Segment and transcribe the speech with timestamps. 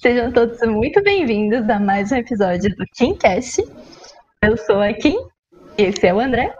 [0.00, 3.64] Sejam todos muito bem-vindos a mais um episódio do KimCast.
[4.40, 5.16] Eu sou a Kim,
[5.76, 6.54] esse é o André.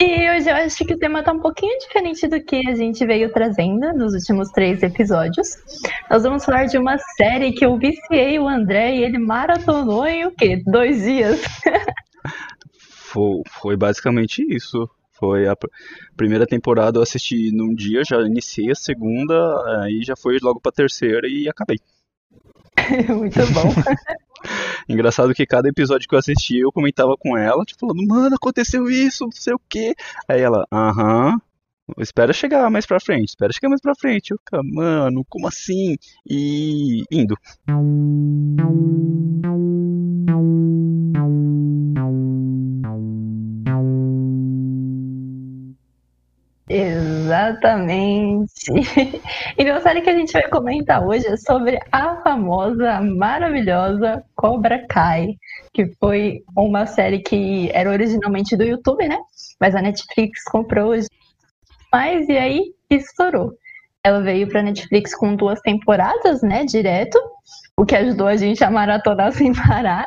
[0.00, 3.04] E hoje eu acho que o tema tá um pouquinho diferente do que a gente
[3.04, 5.56] veio trazendo nos últimos três episódios.
[6.08, 10.24] Nós vamos falar de uma série que eu viciei o André e ele maratonou em
[10.24, 10.62] o quê?
[10.64, 11.42] Dois dias?
[12.78, 14.88] foi, foi basicamente isso.
[15.22, 15.56] Foi a
[16.16, 19.34] primeira temporada eu assisti num dia, já iniciei a segunda,
[19.80, 21.78] aí já foi logo pra terceira e acabei.
[23.08, 23.72] Muito bom.
[24.88, 28.90] Engraçado que cada episódio que eu assisti eu comentava com ela, tipo, falando, mano, aconteceu
[28.90, 29.94] isso, não sei o quê.
[30.26, 31.40] Aí ela, aham,
[31.98, 34.32] espera chegar mais pra frente, espera chegar mais pra frente.
[34.32, 35.96] Eu ficava, mano, como assim?
[36.28, 37.36] E indo.
[46.72, 48.50] Exatamente.
[49.58, 54.84] E a série que a gente vai comentar hoje é sobre a famosa, maravilhosa Cobra
[54.88, 55.36] Kai,
[55.74, 59.18] que foi uma série que era originalmente do YouTube, né?
[59.60, 61.08] Mas a Netflix comprou hoje.
[61.92, 63.52] Mas e aí estourou.
[64.02, 67.20] Ela veio para Netflix com duas temporadas, né, direto,
[67.76, 70.06] o que ajudou a gente a maratonar sem parar.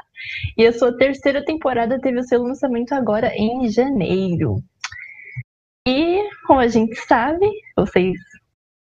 [0.58, 4.64] E a sua terceira temporada teve o seu lançamento agora em janeiro.
[5.88, 8.18] E, como a gente sabe, vocês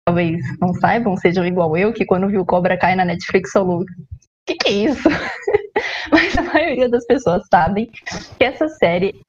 [0.06, 3.86] talvez não saibam, sejam igual eu, que quando viu Cobra Kai na Netflix falou: o
[4.46, 5.08] que, que é isso?
[6.10, 9.20] Mas a maioria das pessoas sabem que essa série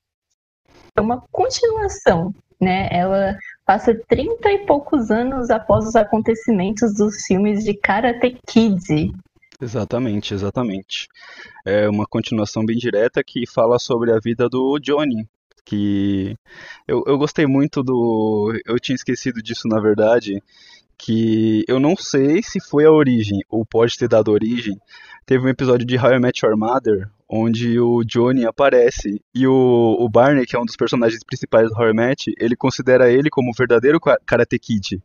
[0.95, 2.87] é uma continuação, né?
[2.91, 9.13] Ela passa 30 e poucos anos após os acontecimentos dos filmes de Karate Kid.
[9.61, 11.07] Exatamente, exatamente.
[11.65, 15.27] É uma continuação bem direta que fala sobre a vida do Johnny,
[15.65, 16.37] que
[16.87, 18.53] eu, eu gostei muito do.
[18.65, 20.41] Eu tinha esquecido disso na verdade,
[20.97, 24.79] que eu não sei se foi a origem ou pode ter dado origem.
[25.25, 29.97] Teve um episódio de How I Met Your Mother onde o Johnny aparece e o,
[29.99, 33.29] o Barney, que é um dos personagens principais do How I Met, ele considera ele
[33.29, 35.01] como o verdadeiro Karate Kid.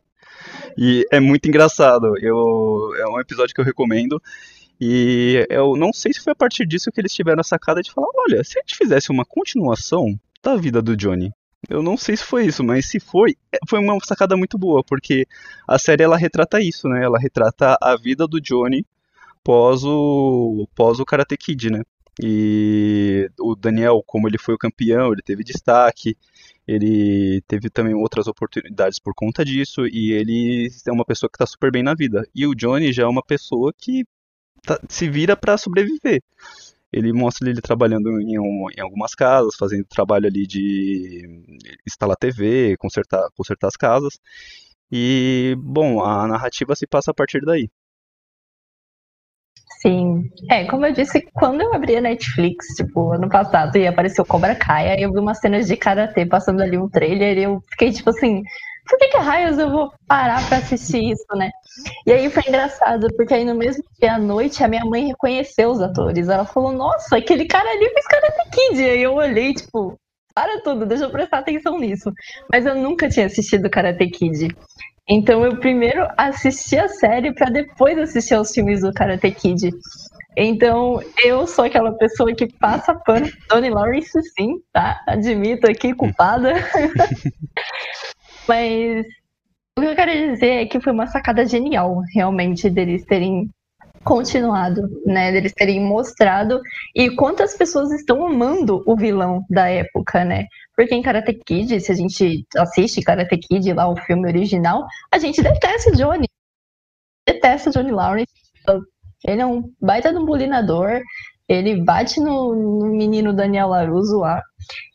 [0.77, 2.13] E é muito engraçado.
[2.19, 4.21] Eu, é um episódio que eu recomendo.
[4.79, 7.91] E eu não sei se foi a partir disso que eles tiveram a sacada de
[7.91, 11.31] falar: olha, se a gente fizesse uma continuação da vida do Johnny.
[11.69, 14.83] Eu não sei se foi isso, mas se foi, é, foi uma sacada muito boa,
[14.83, 15.27] porque
[15.67, 17.03] a série ela retrata isso, né?
[17.03, 18.85] Ela retrata a vida do Johnny
[19.43, 21.81] pós o pós o Karate Kid, né?
[22.21, 26.17] E o Daniel, como ele foi o campeão, ele teve destaque,
[26.67, 31.45] ele teve também outras oportunidades por conta disso, e ele é uma pessoa que está
[31.45, 32.27] super bem na vida.
[32.35, 34.03] E o Johnny já é uma pessoa que
[34.63, 36.21] tá, se vira para sobreviver
[36.91, 41.21] ele mostra ele trabalhando em, um, em, algumas casas, fazendo trabalho ali de
[41.87, 44.19] instalar TV, consertar, consertar as casas.
[44.91, 47.69] E, bom, a narrativa se passa a partir daí.
[49.81, 50.29] Sim.
[50.49, 54.53] É, como eu disse, quando eu abri a Netflix, tipo, ano passado, e apareceu Cobra
[54.53, 57.91] Kai, aí eu vi umas cenas de karatê passando ali um trailer, e eu fiquei
[57.91, 58.43] tipo assim,
[58.91, 61.49] por que, que raios eu vou parar pra assistir isso, né?
[62.05, 65.69] E aí foi engraçado, porque aí no mesmo dia à noite a minha mãe reconheceu
[65.71, 66.27] os atores.
[66.27, 68.81] Ela falou, nossa, aquele cara ali fez Karate Kid.
[68.81, 69.97] E aí eu olhei, tipo,
[70.35, 72.11] para tudo, deixa eu prestar atenção nisso.
[72.51, 74.49] Mas eu nunca tinha assistido Karate Kid.
[75.07, 79.71] Então eu primeiro assisti a série para depois assistir aos filmes do Karate Kid.
[80.35, 83.29] Então, eu sou aquela pessoa que passa pano.
[83.49, 85.01] Tony Lawrence, sim, tá?
[85.07, 86.53] Admito aqui, culpada.
[88.51, 89.05] Mas
[89.77, 93.49] o que eu quero dizer é que foi uma sacada genial, realmente, deles terem
[94.03, 95.31] continuado, né?
[95.31, 96.59] Deles terem mostrado
[96.93, 100.47] e quantas pessoas estão amando o vilão da época, né?
[100.75, 105.17] Porque em Karate Kid, se a gente assiste Karate Kid lá, o filme original, a
[105.17, 106.27] gente detesta Johnny.
[107.25, 108.33] Detesta Johnny Lawrence.
[109.25, 111.01] Ele é um baita de um bulinador.
[111.47, 114.41] Ele bate no, no menino Daniel Laruso lá.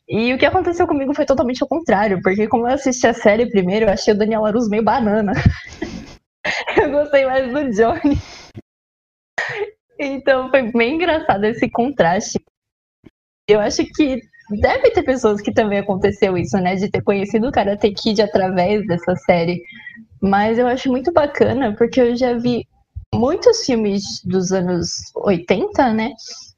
[0.09, 3.51] E o que aconteceu comigo foi totalmente ao contrário, porque como eu assisti a série
[3.51, 5.33] primeiro, eu achei o Daniel Aruz meio banana.
[6.81, 8.17] eu gostei mais do Johnny.
[9.99, 12.39] Então foi bem engraçado esse contraste.
[13.49, 14.21] Eu acho que
[14.61, 16.77] deve ter pessoas que também aconteceu isso, né?
[16.77, 19.63] De ter conhecido o Karate Kid através dessa série.
[20.21, 22.67] Mas eu acho muito bacana, porque eu já vi
[23.15, 26.13] muitos filmes dos anos 80, né?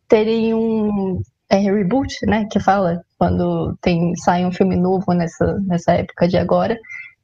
[0.07, 2.47] Terem um é, reboot, né?
[2.51, 6.79] Que fala quando tem sai um filme novo nessa, nessa época de agora.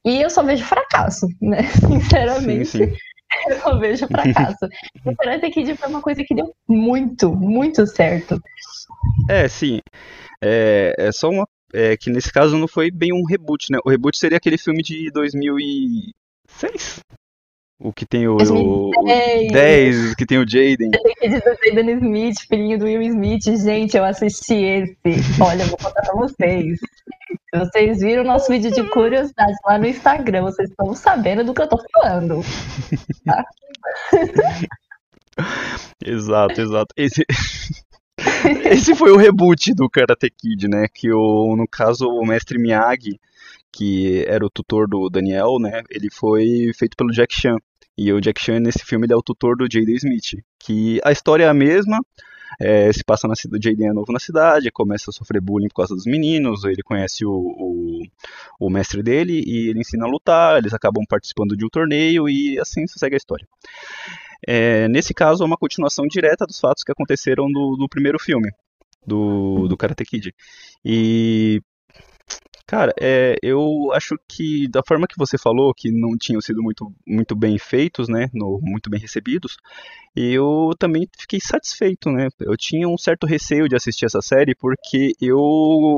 [0.05, 1.63] E eu só vejo fracasso, né?
[1.81, 2.67] Sinceramente.
[2.67, 2.97] Sim, sim.
[3.49, 4.69] Eu só vejo fracasso.
[5.05, 8.41] o Karate Kid foi uma coisa que deu muito, muito certo.
[9.29, 9.81] É, sim.
[10.41, 11.45] É, é só uma.
[11.73, 13.79] É, que nesse caso não foi bem um reboot, né?
[13.85, 17.01] O reboot seria aquele filme de 2006?
[17.79, 18.91] O que tem o, o
[19.53, 20.91] 10, que tem o Jaden.
[21.75, 23.43] Jaden Smith, filhinho do Will Smith.
[23.45, 25.43] Gente, eu assisti esse.
[25.43, 26.79] Olha, vou contar pra vocês.
[27.53, 30.43] Vocês viram o nosso vídeo de curiosidade lá no Instagram.
[30.43, 32.41] Vocês estão sabendo do que eu tô falando.
[33.25, 33.45] Tá?
[36.05, 36.95] exato, exato.
[36.97, 37.25] Esse...
[38.71, 40.87] Esse foi o reboot do Karate Kid, né?
[40.93, 43.19] Que o, no caso o mestre Miyagi,
[43.75, 45.83] que era o tutor do Daniel, né?
[45.91, 47.57] Ele foi feito pelo Jack Chan.
[47.97, 50.43] E o Jack Chan nesse filme ele é o tutor do Jaden Smith.
[50.59, 52.01] Que a história é a mesma,
[52.61, 55.77] é, se passa na cidade, Jaden é novo na cidade, começa a sofrer bullying por
[55.77, 58.03] causa dos meninos, ele conhece o, o,
[58.61, 62.59] o, mestre dele e ele ensina a lutar, eles acabam participando de um torneio e
[62.61, 63.47] assim segue a história.
[64.47, 68.51] É, nesse caso, é uma continuação direta dos fatos que aconteceram no, no primeiro filme
[69.07, 70.35] do, do Karate Kid.
[70.85, 71.61] E
[72.67, 76.91] Cara, é, eu acho que da forma que você falou, que não tinham sido muito,
[77.07, 79.59] muito bem feitos, né, no, muito bem recebidos,
[80.17, 82.29] eu também fiquei satisfeito, né?
[82.41, 85.37] Eu tinha um certo receio de assistir essa série porque eu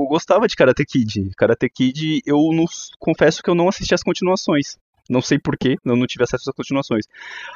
[0.09, 1.31] gostava de Karate Kid.
[1.37, 2.65] Karate Kid, eu não,
[2.99, 4.77] confesso que eu não assisti as continuações.
[5.09, 7.05] Não sei porquê, eu não tive acesso às continuações.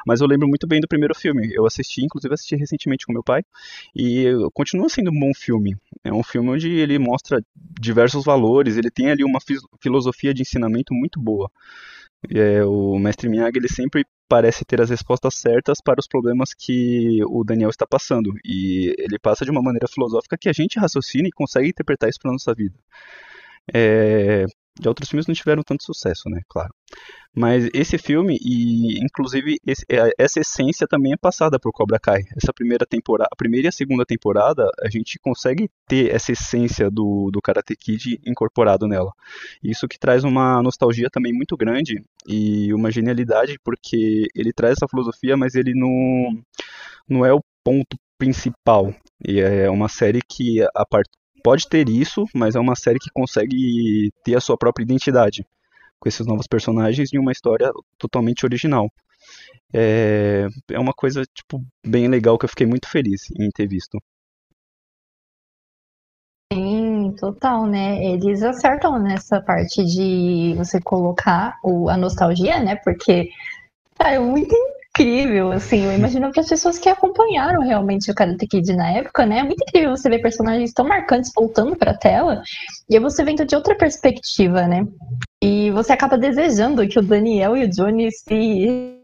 [0.06, 1.51] Mas eu lembro muito bem do primeiro filme.
[1.53, 3.43] Eu assisti, inclusive assisti recentemente com meu pai.
[3.95, 5.77] E continua sendo um bom filme.
[6.05, 7.43] É um filme onde ele mostra
[7.81, 9.41] diversos valores, ele tem ali uma
[9.81, 11.50] filosofia de ensinamento muito boa.
[12.29, 17.19] É, o mestre Miyagi ele sempre parece ter as respostas certas para os problemas que
[17.27, 18.32] o Daniel está passando.
[18.44, 22.19] E ele passa de uma maneira filosófica que a gente raciocina e consegue interpretar isso
[22.21, 22.77] para nossa vida.
[23.73, 24.44] É,
[24.78, 26.40] de outros filmes não tiveram tanto sucesso, né?
[26.49, 26.72] Claro.
[27.34, 32.22] Mas esse filme, e inclusive esse, é, essa essência também é passada por Cobra Kai.
[32.37, 36.90] Essa primeira temporada, a primeira e a segunda temporada, a gente consegue ter essa essência
[36.90, 39.12] do, do Karate Kid incorporado nela.
[39.62, 44.88] Isso que traz uma nostalgia também muito grande e uma genialidade, porque ele traz essa
[44.88, 46.43] filosofia, mas ele não,
[47.08, 48.93] não é o ponto principal.
[49.26, 51.08] E é uma série que a part,
[51.43, 55.45] pode ter isso, mas é uma série que consegue ter a sua própria identidade
[55.99, 58.91] com esses novos personagens e uma história totalmente original.
[59.73, 63.99] É, é uma coisa tipo bem legal que eu fiquei muito feliz em ter visto.
[66.53, 68.05] Sim, total, né?
[68.05, 72.75] Eles acertam nessa parte de você colocar o, a nostalgia, né?
[72.77, 73.31] Porque,
[73.97, 74.53] cara, é muito
[75.00, 75.85] incrível, assim.
[75.85, 79.38] Eu imagino que as pessoas que acompanharam realmente o Karate Kid na época, né?
[79.38, 82.43] É muito incrível você ver personagens tão marcantes voltando pra tela
[82.88, 84.87] e você vendo de outra perspectiva, né?
[85.43, 88.99] E você acaba desejando que o Daniel e o Johnny se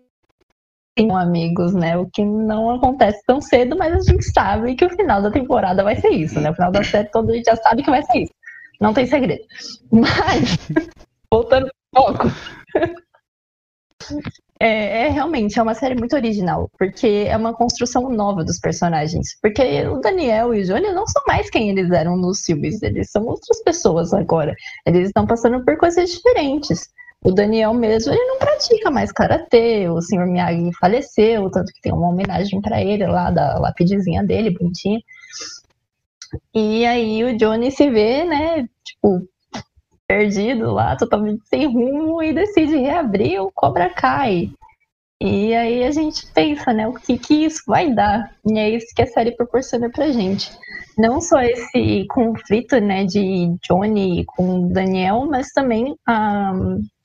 [0.94, 1.96] tenham amigos, né?
[1.96, 5.82] O que não acontece tão cedo, mas a gente sabe que o final da temporada
[5.82, 6.50] vai ser isso, né?
[6.50, 8.32] O final da série todo mundo já sabe que vai ser isso.
[8.80, 9.42] Não tem segredo.
[9.90, 10.58] Mas,
[11.32, 12.28] voltando um pouco.
[14.58, 19.38] É, é, realmente é uma série muito original, porque é uma construção nova dos personagens.
[19.42, 23.10] Porque o Daniel e o Johnny não são mais quem eles eram nos filmes, eles
[23.10, 24.54] são outras pessoas agora.
[24.86, 26.88] Eles estão passando por coisas diferentes.
[27.22, 30.26] O Daniel mesmo, ele não pratica mais karatê, o Sr.
[30.26, 35.00] Miyagi faleceu, tanto que tem uma homenagem para ele lá da lapidezinha dele, bonitinha.
[36.54, 39.26] E aí o Johnny se vê, né, tipo,
[40.06, 44.50] perdido lá, totalmente sem rumo, e decide reabrir o Cobra Kai.
[45.20, 48.34] E aí a gente pensa, né, o que, que isso vai dar?
[48.46, 50.50] E é isso que a série proporciona pra gente.
[50.98, 56.52] Não só esse conflito, né, de Johnny com Daniel, mas também a,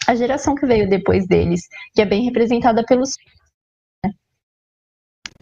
[0.07, 1.61] a geração que veio depois deles,
[1.93, 3.11] que é bem representada pelos?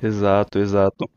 [0.02, 1.10] Exato, exato.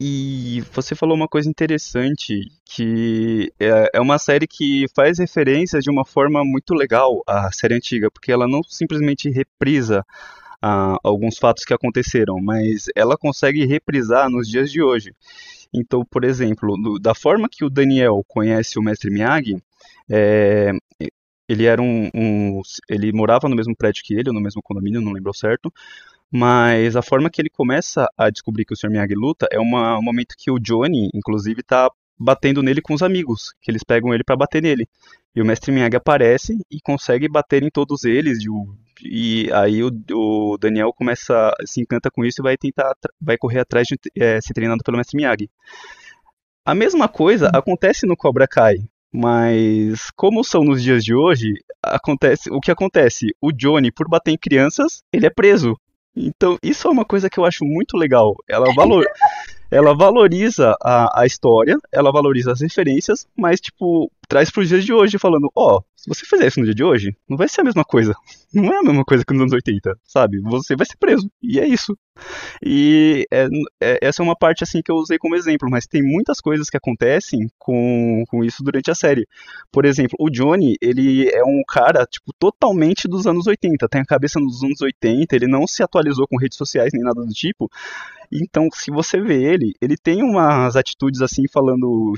[0.00, 5.90] E você falou uma coisa interessante, que é, é uma série que faz referências de
[5.90, 10.04] uma forma muito legal à série antiga, porque ela não simplesmente reprisa
[10.62, 15.14] ah, alguns fatos que aconteceram, mas ela consegue reprisar nos dias de hoje.
[15.72, 19.62] Então, por exemplo, do, da forma que o Daniel conhece o Mestre Miyagi,
[20.10, 20.72] é,
[21.48, 25.12] ele era um, um, ele morava no mesmo prédio que ele, no mesmo condomínio, não
[25.12, 25.72] lembro certo,
[26.30, 28.90] mas a forma que ele começa a descobrir que o Sr.
[28.90, 33.02] Miyagi luta é uma, um momento que o Johnny, inclusive, tá batendo nele com os
[33.02, 34.88] amigos, que eles pegam ele para bater nele.
[35.34, 38.38] E o Mestre Miyagi aparece e consegue bater em todos eles.
[39.02, 43.60] E, aí o, o, Daniel começa, se encanta com isso e vai tentar, vai correr
[43.60, 45.48] atrás de é, ser treinado pelo Mestre Miyagi.
[46.64, 48.76] A mesma coisa acontece no Cobra Kai,
[49.12, 53.28] mas como são nos dias de hoje, acontece o que acontece?
[53.40, 55.78] O Johnny, por bater em crianças, ele é preso.
[56.26, 58.34] Então, isso é uma coisa que eu acho muito legal.
[58.48, 59.06] Ela, valor...
[59.70, 64.84] ela valoriza a, a história, ela valoriza as referências, mas, tipo, traz para os dias
[64.84, 67.48] de hoje, falando: ó, oh, se você fizer isso no dia de hoje, não vai
[67.48, 68.14] ser a mesma coisa.
[68.50, 70.40] Não é a mesma coisa que nos anos 80, sabe?
[70.40, 71.30] Você vai ser preso.
[71.42, 71.94] E é isso.
[72.64, 73.46] E é,
[73.78, 76.70] é, essa é uma parte assim que eu usei como exemplo, mas tem muitas coisas
[76.70, 79.26] que acontecem com, com isso durante a série.
[79.70, 84.06] Por exemplo, o Johnny, ele é um cara, tipo, totalmente dos anos 80, tem a
[84.06, 87.68] cabeça nos anos 80, ele não se atualizou com redes sociais nem nada do tipo.
[88.30, 92.12] Então, se você vê ele, ele tem umas atitudes assim, falando.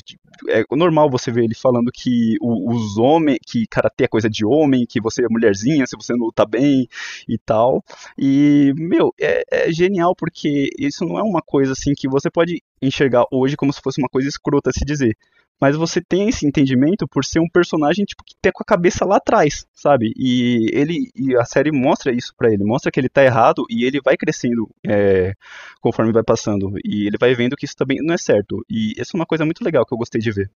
[0.48, 1.99] É normal você ver ele falando que
[2.40, 3.38] os homens.
[3.46, 6.88] que karatê é coisa de homem, que você é mulherzinha, se você não luta bem
[7.28, 7.84] e tal.
[8.18, 12.62] E, meu, é, é genial porque isso não é uma coisa assim que você pode
[12.82, 15.16] enxergar hoje como se fosse uma coisa escrota se dizer
[15.60, 19.04] mas você tem esse entendimento por ser um personagem tipo que tá com a cabeça
[19.04, 20.12] lá atrás, sabe?
[20.16, 23.84] E ele e a série mostra isso para ele, mostra que ele tá errado e
[23.84, 25.34] ele vai crescendo é,
[25.80, 28.64] conforme vai passando e ele vai vendo que isso também não é certo.
[28.70, 30.50] E essa é uma coisa muito legal que eu gostei de ver.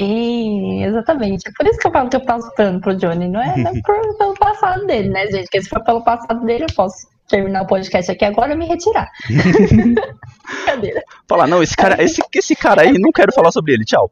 [0.00, 1.46] Sim, exatamente.
[1.46, 3.28] É por isso que eu falo que eu passo tanto pro Johnny.
[3.28, 5.44] Não é, não é por, pelo passado dele, né, gente?
[5.44, 8.66] Porque se for pelo passado dele, eu posso terminar o podcast aqui agora e me
[8.66, 9.10] retirar.
[9.28, 11.02] Brincadeira.
[11.28, 14.10] Falar, não, esse cara, esse, esse cara aí, não quero falar sobre ele, tchau.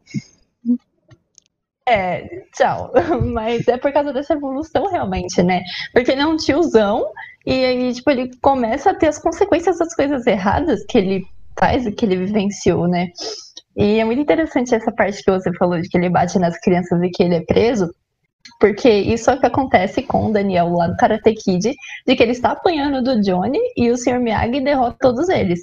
[1.89, 2.93] É, tchau.
[3.33, 5.63] Mas é por causa dessa evolução, realmente, né?
[5.93, 7.11] Porque ele é um tiozão
[7.47, 11.27] e aí, tipo, ele começa a ter as consequências das coisas erradas que ele
[11.59, 13.09] faz e que ele vivenciou, né?
[13.79, 17.01] E é muito interessante essa parte que você falou de que ele bate nas crianças
[17.01, 17.89] e que ele é preso,
[18.59, 22.23] porque isso é o que acontece com o Daniel lá no Karate Kid, de que
[22.23, 24.19] ele está apanhando do Johnny e o Sr.
[24.19, 25.61] Miyagi derrota todos eles.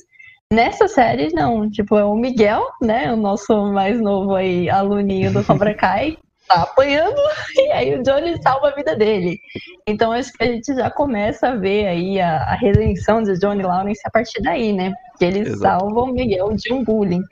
[0.52, 1.70] Nessa série, não.
[1.70, 3.12] Tipo, é o Miguel, né?
[3.12, 6.18] O nosso mais novo aí, aluninho do Cobra Kai,
[6.48, 7.20] tá apanhando
[7.58, 9.38] e aí o Johnny salva a vida dele.
[9.86, 13.64] Então acho que a gente já começa a ver aí a, a redenção de Johnny
[13.64, 14.94] Lawrence a partir daí, né?
[15.18, 15.60] Que ele Exato.
[15.60, 17.24] salva o Miguel de um bullying.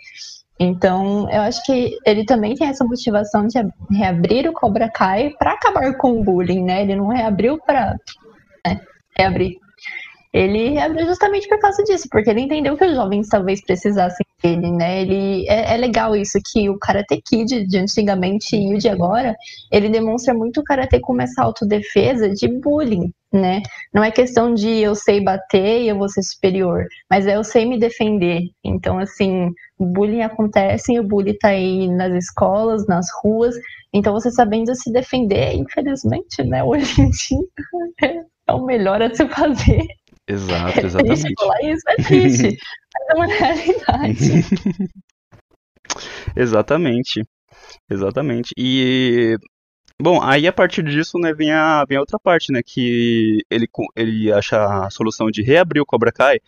[0.60, 3.57] Então, eu acho que ele também tem essa motivação de
[3.91, 6.83] reabrir o Cobra Kai para acabar com o bullying, né?
[6.83, 7.98] Ele não reabriu para
[8.65, 8.79] né,
[9.17, 9.57] reabrir.
[10.31, 14.72] Ele reabriu justamente por causa disso, porque ele entendeu que os jovens talvez precisassem dele,
[14.72, 15.01] né?
[15.01, 19.36] Ele é, é legal isso que o Karate Kid de antigamente e o de agora,
[19.72, 23.62] ele demonstra muito o karatê como essa autodefesa de bullying, né?
[23.94, 27.44] Não é questão de eu sei bater e eu vou ser superior, mas é eu
[27.44, 28.44] sei me defender.
[28.63, 33.56] Então, assim, o bullying acontece e o bullying tá aí nas escolas, nas ruas.
[33.92, 39.28] Então, você sabendo se defender, infelizmente, né, hoje em dia, é o melhor a se
[39.28, 39.86] fazer.
[40.28, 41.28] Exato, é exatamente.
[41.28, 42.58] É falar isso, é triste,
[42.94, 44.30] mas é uma realidade.
[46.38, 47.24] exatamente.
[47.90, 48.50] Exatamente.
[48.58, 49.38] E
[50.01, 53.67] Bom, aí a partir disso, né, vem a, vem a outra parte, né, que ele,
[53.95, 56.39] ele acha a solução de reabrir o Cobra Kai,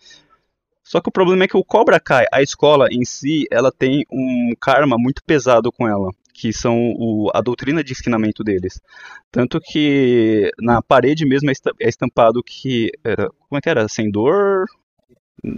[0.86, 4.04] só que o problema é que o Cobra Kai, a escola em si, ela tem
[4.08, 8.80] um karma muito pesado com ela, que são o, a doutrina de ensinamento deles.
[9.32, 13.88] Tanto que na parede mesmo é, é estampado que era, como é que era?
[13.88, 14.66] Sem dor,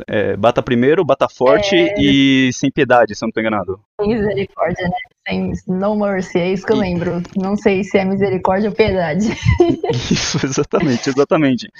[0.06, 2.00] é, bata primeiro, bata forte é...
[2.00, 3.80] e sem piedade, se eu não estou enganado.
[4.00, 4.96] Misericórdia, né?
[5.28, 7.22] Sem no mercy, é isso que eu lembro.
[7.36, 9.28] Não sei se é misericórdia ou piedade.
[10.10, 11.70] Isso, exatamente, exatamente.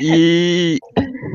[0.00, 0.78] E,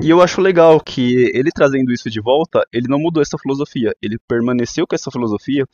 [0.03, 3.95] e eu acho legal que ele trazendo isso de volta, ele não mudou essa filosofia,
[4.01, 5.65] ele permaneceu com essa filosofia,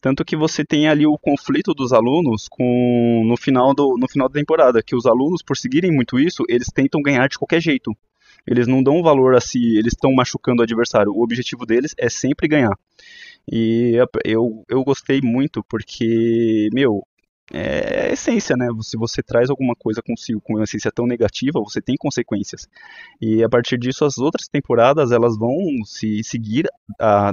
[0.00, 4.28] tanto que você tem ali o conflito dos alunos com no final, do, no final
[4.28, 7.92] da temporada, que os alunos, por seguirem muito isso, eles tentam ganhar de qualquer jeito.
[8.46, 11.12] Eles não dão valor a se eles estão machucando o adversário.
[11.12, 12.74] O objetivo deles é sempre ganhar.
[13.46, 13.94] E
[14.24, 17.04] eu, eu gostei muito porque, meu,
[17.52, 18.68] é a essência, né?
[18.80, 22.68] Se você traz alguma coisa consigo com uma essência tão negativa, você tem consequências.
[23.20, 26.66] E a partir disso, as outras temporadas elas vão se seguir
[26.98, 27.30] a,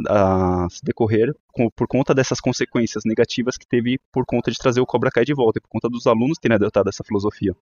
[0.64, 4.82] a se decorrer com, por conta dessas consequências negativas que teve por conta de trazer
[4.82, 7.56] o Cobra Kai de volta e por conta dos alunos terem adotado essa filosofia.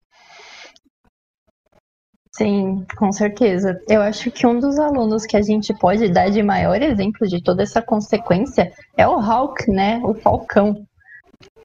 [2.35, 3.79] Sim, com certeza.
[3.87, 7.43] Eu acho que um dos alunos que a gente pode dar de maior exemplo de
[7.43, 10.01] toda essa consequência é o Hulk, né?
[10.03, 10.87] O Falcão.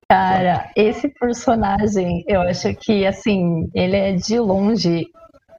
[0.09, 5.05] Cara, esse personagem, eu acho que, assim, ele é de longe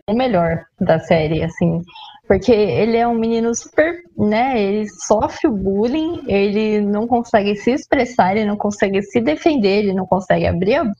[0.06, 1.82] o melhor da série, assim.
[2.26, 4.60] Porque ele é um menino super, né?
[4.60, 9.94] Ele sofre o bullying, ele não consegue se expressar, ele não consegue se defender, ele
[9.94, 10.92] não consegue abrir a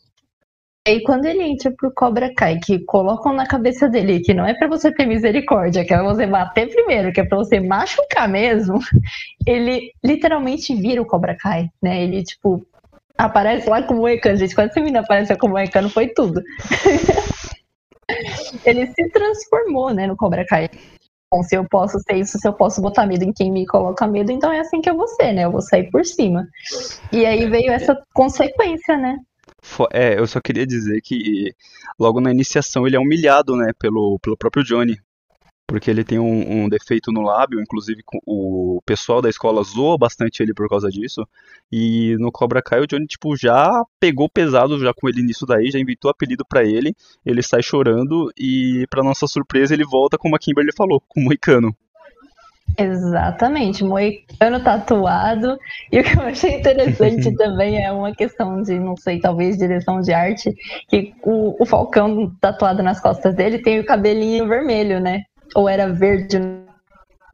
[0.88, 4.54] aí quando ele entra pro Cobra Kai, que colocam na cabeça dele que não é
[4.54, 8.28] para você ter misericórdia, que é pra você bater primeiro, que é para você machucar
[8.28, 8.78] mesmo,
[9.47, 12.02] ele literalmente vira o Cobra Kai, né?
[12.02, 12.66] Ele, tipo,
[13.16, 14.54] aparece lá com o Moecano, gente.
[14.54, 16.42] Quando esse menino apareceu com o Moecano, foi tudo.
[18.64, 20.68] ele se transformou, né, no Cobra Kai.
[21.30, 24.07] bom, se eu posso ser isso, se eu posso botar medo em quem me coloca
[24.07, 25.45] medo, então é assim que eu vou ser, né?
[25.45, 26.47] Eu vou sair por cima.
[27.12, 29.18] E aí veio essa consequência, né?
[29.93, 31.55] É, eu só queria dizer que
[31.99, 34.99] logo na iniciação ele é humilhado, né, pelo, pelo próprio Johnny
[35.69, 40.43] porque ele tem um, um, defeito no lábio, inclusive o pessoal da escola zoa bastante
[40.43, 41.29] ele por causa disso.
[41.71, 43.71] E no Cobra Kai o Johnny tipo já
[44.01, 46.97] pegou pesado já com ele nisso daí, já inventou apelido para ele.
[47.25, 51.25] Ele sai chorando e para nossa surpresa ele volta como a Kimberly falou, com o
[51.25, 51.77] Moicano.
[52.77, 55.59] Exatamente, moicano tatuado.
[55.93, 60.01] E o que eu achei interessante também é uma questão de, não sei, talvez direção
[60.01, 60.55] de arte,
[60.89, 65.23] que o, o Falcão tatuado nas costas dele tem o cabelinho vermelho, né?
[65.55, 66.39] ou era verde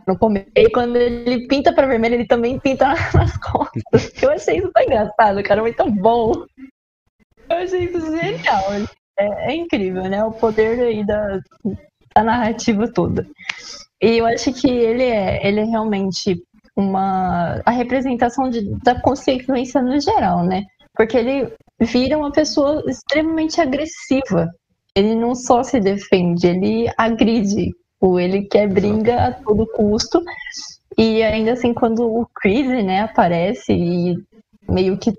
[0.07, 0.47] no começo.
[0.55, 4.23] E quando ele pinta para vermelho, ele também pinta nas costas.
[4.23, 6.33] Eu achei isso tão engraçado, cara, muito bom.
[7.49, 8.63] Eu achei isso genial.
[9.19, 10.25] É, é incrível, né?
[10.25, 11.41] O poder aí da,
[12.15, 13.27] da narrativa toda.
[14.05, 16.43] E eu acho que ele é, ele é realmente
[16.77, 20.65] uma a representação de, da consequência no geral, né?
[20.95, 24.49] Porque ele vira uma pessoa extremamente agressiva.
[24.95, 27.73] Ele não só se defende, ele agride
[28.05, 30.23] Tipo, ele quer briga a todo custo.
[30.99, 34.17] E ainda assim, quando o Chris, né, aparece e
[34.69, 35.13] meio que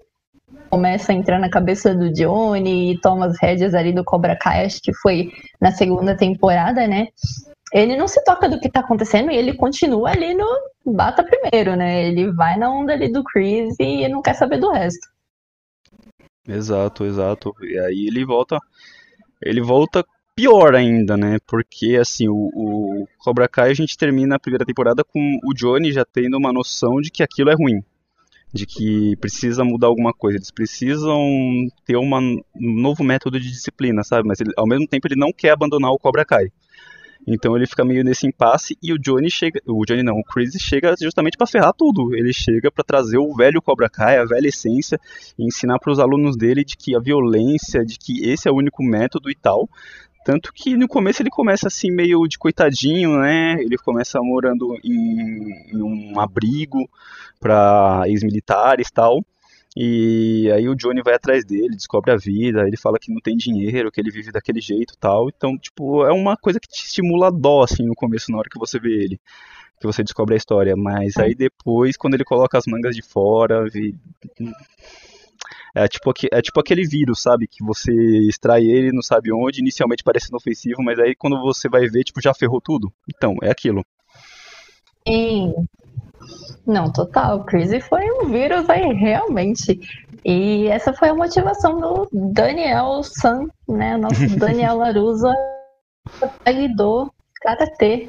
[0.75, 4.65] começa a entrar na cabeça do Johnny e toma as rédeas ali do Cobra Kai,
[4.65, 7.07] acho que foi na segunda temporada, né?
[7.71, 10.45] Ele não se toca do que tá acontecendo e ele continua ali no
[10.85, 12.05] bata primeiro, né?
[12.05, 15.07] Ele vai na onda ali do Chris e não quer saber do resto.
[16.45, 17.55] Exato, exato.
[17.61, 18.59] E aí ele volta,
[19.41, 20.05] ele volta
[20.35, 21.37] pior ainda, né?
[21.47, 25.93] Porque, assim, o, o, Cobra Kai a gente termina a primeira temporada com o Johnny
[25.93, 27.81] já tendo uma noção de que aquilo é ruim.
[28.55, 30.37] De que precisa mudar alguma coisa.
[30.37, 31.19] Eles precisam
[31.85, 34.25] ter uma, um novo método de disciplina, sabe?
[34.25, 36.49] Mas ele, ao mesmo tempo ele não quer abandonar o Cobra Kai.
[37.27, 40.53] Então ele fica meio nesse impasse e o Johnny chega, o Johnny não, o Chris
[40.59, 42.15] chega justamente para ferrar tudo.
[42.15, 44.99] Ele chega para trazer o velho Cobra Kai, a velha essência
[45.37, 48.55] e ensinar para os alunos dele de que a violência, de que esse é o
[48.55, 49.67] único método e tal.
[50.25, 53.61] Tanto que no começo ele começa assim meio de coitadinho, né?
[53.61, 56.89] Ele começa morando em, em um abrigo
[57.39, 59.23] para ex-militares tal.
[59.77, 63.37] E aí o Johnny vai atrás dele, descobre a vida, ele fala que não tem
[63.37, 65.29] dinheiro, que ele vive daquele jeito tal.
[65.29, 68.49] Então, tipo, é uma coisa que te estimula a dó, assim, no começo, na hora
[68.49, 69.19] que você vê ele.
[69.79, 70.75] Que você descobre a história.
[70.75, 73.63] Mas aí depois, quando ele coloca as mangas de fora,
[75.73, 77.47] é tipo, é tipo aquele vírus, sabe?
[77.47, 77.91] Que você
[78.27, 82.21] extrai ele, não sabe onde, inicialmente parece inofensivo, mas aí quando você vai ver, tipo,
[82.21, 82.91] já ferrou tudo.
[83.07, 83.83] Então, é aquilo.
[85.07, 85.53] Sim.
[86.65, 87.43] Não, total.
[87.45, 89.79] Crazy foi um vírus aí, realmente.
[90.23, 93.95] E essa foi a motivação do Daniel San, né?
[93.97, 95.33] Nosso Daniel Larusa
[96.45, 97.11] Aguidou
[97.45, 98.07] karatê.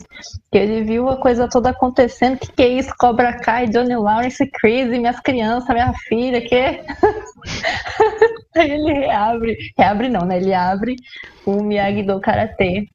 [0.50, 2.38] Ele viu a coisa toda acontecendo.
[2.38, 2.94] Que que é isso?
[2.98, 6.56] Cobra Kai, Johnny Lawrence, Crazy, minhas crianças, minha filha, que?
[8.56, 10.38] Aí ele reabre, reabre não, né?
[10.38, 10.96] Ele abre
[11.44, 12.86] o Miyagi do Karatê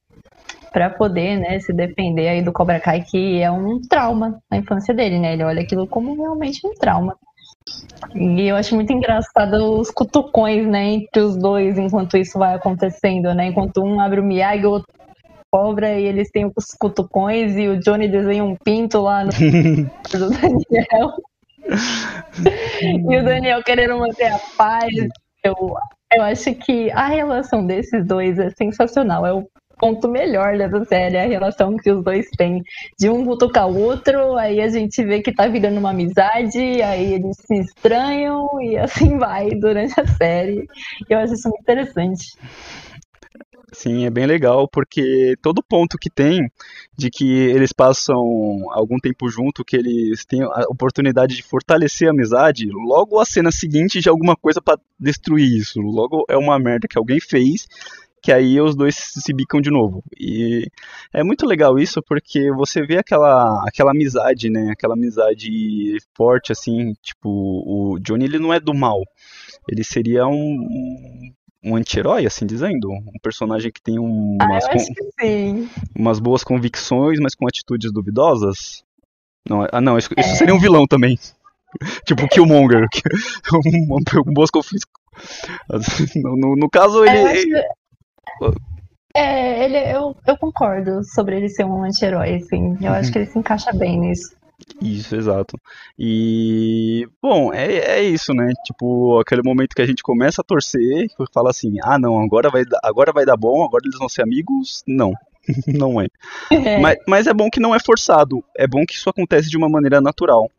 [0.72, 4.94] para poder, né, se defender aí do Cobra Kai, que é um trauma na infância
[4.94, 5.34] dele, né?
[5.34, 7.16] Ele olha aquilo como realmente um trauma.
[8.16, 13.34] E eu acho muito engraçado os cutucões, né, entre os dois enquanto isso vai acontecendo,
[13.34, 13.48] né?
[13.48, 15.01] Enquanto um abre o Miyagi, o outro
[15.52, 19.32] cobra e eles têm os cutucões e o Johnny desenha um pinto lá no
[20.12, 21.14] do Daniel.
[23.10, 24.94] e o Daniel querendo manter a paz.
[25.44, 25.76] Eu,
[26.14, 29.26] eu acho que a relação desses dois é sensacional.
[29.26, 29.46] É o
[29.82, 32.62] ponto melhor dessa série, a relação que os dois têm.
[33.00, 37.14] De um cutucar o outro, aí a gente vê que tá virando uma amizade, aí
[37.14, 40.68] eles se estranham e assim vai durante a série.
[41.10, 42.38] Eu acho isso muito interessante.
[43.74, 46.52] Sim, é bem legal, porque todo ponto que tem
[46.98, 48.18] de que eles passam
[48.72, 53.50] algum tempo junto, que eles têm a oportunidade de fortalecer a amizade, logo a cena
[53.50, 55.80] seguinte já é alguma coisa para destruir isso.
[55.80, 57.66] Logo é uma merda que alguém fez
[58.22, 60.04] que aí os dois se bicam de novo.
[60.20, 60.68] E
[61.12, 64.70] é muito legal isso porque você vê aquela, aquela amizade, né?
[64.72, 69.02] Aquela amizade forte, assim, tipo, o Johnny ele não é do mal.
[69.68, 72.92] Ele seria um, um anti-herói, assim dizendo?
[72.92, 78.84] Um personagem que tem um, ah, umas, com, umas boas convicções, mas com atitudes duvidosas?
[79.48, 80.22] Não, ah, não, isso, é.
[80.22, 81.18] isso seria um vilão também.
[82.06, 82.88] tipo Killmonger.
[83.50, 84.82] com boas convicções.
[86.16, 87.18] No, no, no, caso, ele.
[87.18, 88.56] Acho...
[89.16, 92.78] É, ele, eu, eu concordo sobre ele ser um anti-herói, assim.
[92.82, 92.98] Eu uhum.
[92.98, 94.36] acho que ele se encaixa bem nisso.
[94.82, 95.58] Isso, exato.
[95.98, 98.52] E, bom, é, é isso, né?
[98.66, 102.64] Tipo, aquele momento que a gente começa a torcer, fala assim, ah não, agora vai,
[102.84, 104.84] agora vai dar bom, agora eles vão ser amigos.
[104.88, 105.14] Não.
[105.68, 106.08] não é.
[106.52, 106.80] é.
[106.80, 108.44] Mas, mas é bom que não é forçado.
[108.58, 110.50] É bom que isso acontece de uma maneira natural.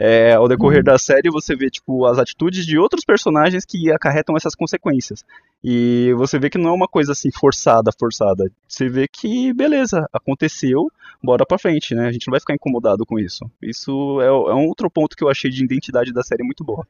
[0.00, 0.84] É, ao decorrer uhum.
[0.84, 5.24] da série, você vê tipo as atitudes de outros personagens que acarretam essas consequências.
[5.62, 8.50] E você vê que não é uma coisa assim forçada, forçada.
[8.66, 10.90] Você vê que beleza, aconteceu,
[11.22, 12.06] bora pra frente, né?
[12.06, 13.44] A gente não vai ficar incomodado com isso.
[13.60, 16.86] Isso é, é um outro ponto que eu achei de identidade da série muito boa.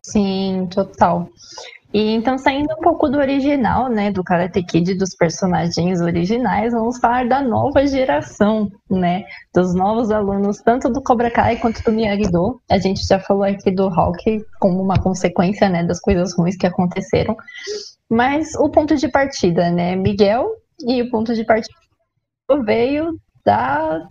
[0.00, 1.28] Sim, total.
[1.92, 6.98] E então, saindo um pouco do original, né, do Karate Kid, dos personagens originais, vamos
[6.98, 9.24] falar da nova geração, né,
[9.54, 12.60] dos novos alunos, tanto do Cobra Kai quanto do Miyagi-Do.
[12.70, 16.66] A gente já falou aqui do Hulk como uma consequência, né, das coisas ruins que
[16.66, 17.36] aconteceram.
[18.08, 20.46] Mas o ponto de partida, né, Miguel,
[20.86, 21.76] e o ponto de partida
[22.64, 24.08] veio da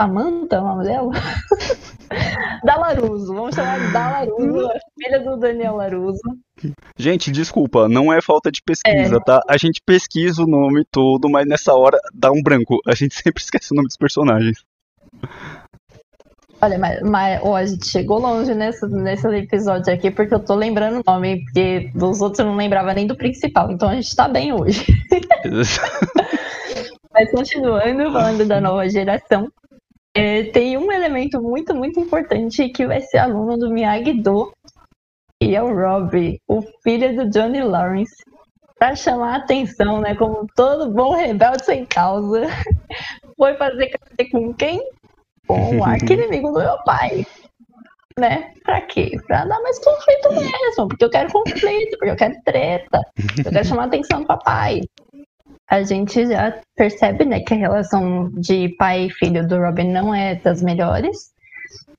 [0.00, 1.10] Samanta, o nome dela?
[2.62, 6.20] da Laruso, vamos chamar de da Laruso, a filha do Daniel Laruso.
[6.96, 9.20] Gente, desculpa, não é falta de pesquisa, é.
[9.20, 9.40] tá?
[9.48, 12.78] A gente pesquisa o nome todo, mas nessa hora dá um branco.
[12.86, 14.64] A gente sempre esquece o nome dos personagens.
[16.60, 20.54] Olha, mas, mas oh, a gente chegou longe nesse, nesse episódio aqui, porque eu tô
[20.54, 24.14] lembrando o nome, porque dos outros eu não lembrava nem do principal, então a gente
[24.14, 24.86] tá bem hoje.
[27.12, 29.50] mas continuando, falando da nova geração,
[30.14, 34.52] é, tem um elemento muito, muito importante que vai ser aluno do Miyagi-Do,
[35.40, 38.16] e é o Rob, o filho do Johnny Lawrence,
[38.78, 40.14] para chamar a atenção, né?
[40.14, 42.42] Como todo bom rebelde sem causa,
[43.36, 43.90] foi fazer
[44.30, 44.80] com quem?
[45.46, 47.24] Com o arqui-inimigo do meu pai.
[48.18, 48.52] Né?
[48.64, 49.12] Pra quê?
[49.28, 53.00] Pra dar mais conflito mesmo, porque eu quero conflito, porque eu quero treta,
[53.44, 54.80] eu quero chamar a atenção do papai
[55.68, 60.14] a gente já percebe né, que a relação de pai e filho do Robin não
[60.14, 61.30] é das melhores.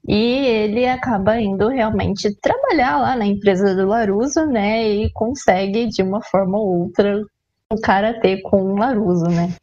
[0.08, 4.88] E ele acaba indo realmente trabalhar lá na empresa do Laruso, né?
[4.88, 7.22] E consegue, de uma forma ou outra,
[7.72, 9.54] o karatê com o Laruso, né?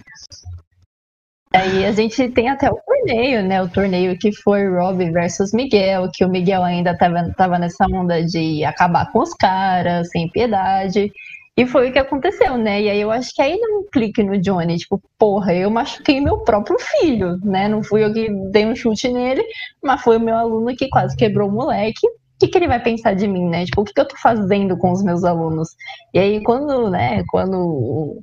[1.53, 3.61] Aí a gente tem até o torneio, né?
[3.62, 8.23] O torneio que foi Rob versus Miguel, que o Miguel ainda tava, tava nessa onda
[8.25, 11.11] de acabar com os caras, sem piedade.
[11.57, 12.83] E foi o que aconteceu, né?
[12.83, 16.21] E aí eu acho que aí deu um clique no Johnny, tipo, porra, eu machuquei
[16.21, 17.66] meu próprio filho, né?
[17.66, 19.42] Não fui eu que dei um chute nele,
[19.83, 22.07] mas foi o meu aluno que quase quebrou o moleque.
[22.07, 23.64] O que, que ele vai pensar de mim, né?
[23.64, 25.71] Tipo, o que, que eu tô fazendo com os meus alunos?
[26.12, 28.19] E aí, quando, né, quando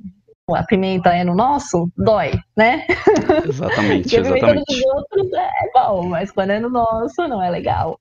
[0.50, 2.86] a pimenta é no nosso, dói, né?
[3.48, 4.64] Exatamente, exatamente.
[4.64, 7.98] Dos outros é bom, mas quando é no nosso, não é legal.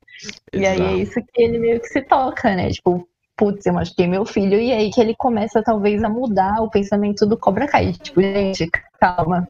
[0.51, 0.61] Exato.
[0.61, 2.69] E aí é isso que ele meio que se toca, né?
[2.69, 6.69] Tipo, putz, eu machuquei meu filho, e aí que ele começa talvez a mudar o
[6.69, 7.93] pensamento do Cobra Kai.
[7.93, 8.69] Tipo, gente,
[8.99, 9.47] calma,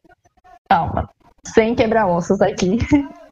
[0.68, 1.08] calma,
[1.46, 2.78] sem quebrar ossos aqui.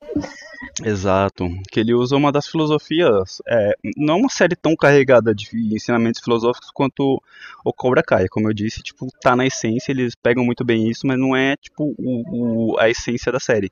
[0.84, 6.20] Exato, que ele usa uma das filosofias, é, não uma série tão carregada de ensinamentos
[6.22, 7.20] filosóficos quanto
[7.64, 11.06] o Cobra Kai, como eu disse, tipo, tá na essência, eles pegam muito bem isso,
[11.06, 13.70] mas não é, tipo, o, o a essência da série.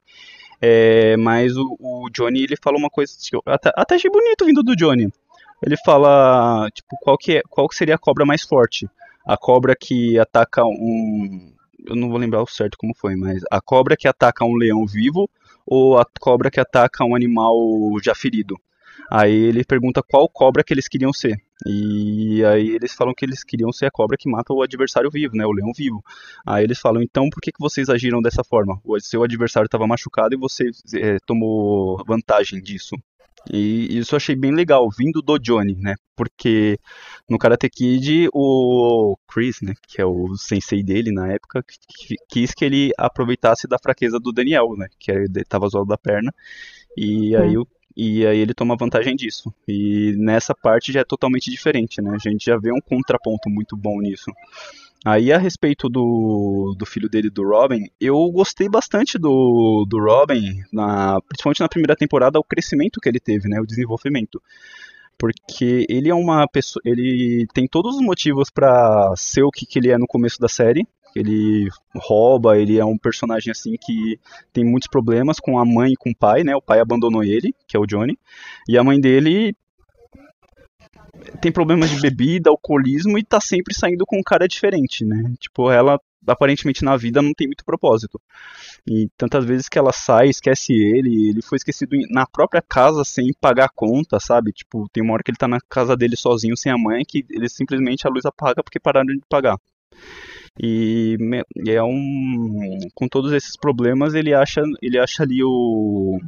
[0.60, 4.44] É, mas o, o, Johnny, ele fala uma coisa, que eu até, até achei bonito
[4.44, 5.10] vindo do Johnny,
[5.62, 8.88] ele fala, tipo, qual que, é, qual que seria a cobra mais forte?
[9.26, 11.52] A cobra que ataca um...
[11.86, 14.86] Eu não vou lembrar o certo como foi, mas a cobra que ataca um leão
[14.86, 15.28] vivo
[15.66, 17.56] ou a cobra que ataca um animal
[18.02, 18.56] já ferido?
[19.10, 21.36] Aí ele pergunta qual cobra que eles queriam ser.
[21.66, 25.36] E aí eles falam que eles queriam ser a cobra que mata o adversário vivo,
[25.36, 25.44] né?
[25.44, 26.02] O leão vivo.
[26.46, 28.80] Aí eles falam, então por que, que vocês agiram dessa forma?
[28.84, 32.96] O seu adversário estava machucado e você é, tomou vantagem disso.
[33.48, 35.94] E isso eu achei bem legal, vindo do Johnny, né?
[36.14, 36.78] Porque
[37.28, 41.64] no Karate Kid, o Chris, né, que é o sensei dele na época,
[42.28, 44.88] quis que ele aproveitasse da fraqueza do Daniel, né?
[44.98, 46.32] Que ele tava zoado da perna.
[46.96, 49.52] E aí, o, e aí ele toma vantagem disso.
[49.66, 52.12] E nessa parte já é totalmente diferente, né?
[52.14, 54.30] A gente já vê um contraponto muito bom nisso.
[55.04, 60.62] Aí a respeito do, do filho dele, do Robin, eu gostei bastante do, do Robin,
[60.70, 64.42] na, principalmente na primeira temporada, o crescimento que ele teve, né, o desenvolvimento.
[65.18, 66.82] Porque ele é uma pessoa.
[66.84, 70.48] Ele tem todos os motivos para ser o que, que ele é no começo da
[70.48, 70.86] série.
[71.14, 74.18] Ele rouba, ele é um personagem assim que
[74.52, 76.54] tem muitos problemas com a mãe e com o pai, né?
[76.56, 78.18] O pai abandonou ele, que é o Johnny.
[78.66, 79.54] E a mãe dele
[81.40, 85.32] tem problemas de bebida, alcoolismo e tá sempre saindo com um cara diferente, né?
[85.38, 88.20] Tipo, ela aparentemente na vida não tem muito propósito.
[88.86, 93.32] E tantas vezes que ela sai, esquece ele, ele foi esquecido na própria casa sem
[93.40, 94.52] pagar a conta, sabe?
[94.52, 97.24] Tipo, tem uma hora que ele tá na casa dele sozinho, sem a mãe, que
[97.30, 99.58] ele simplesmente a luz apaga porque pararam de pagar.
[100.60, 101.16] E,
[101.64, 106.18] e é um com todos esses problemas, ele acha ele acha ali o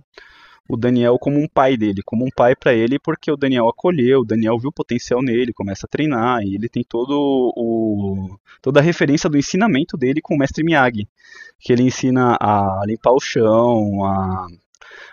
[0.68, 4.20] o Daniel como um pai dele, como um pai para ele, porque o Daniel acolheu,
[4.20, 7.12] o Daniel viu o potencial nele, começa a treinar, e ele tem todo
[7.56, 11.08] o toda a referência do ensinamento dele com o mestre Miyagi,
[11.58, 14.46] que ele ensina a limpar o chão, a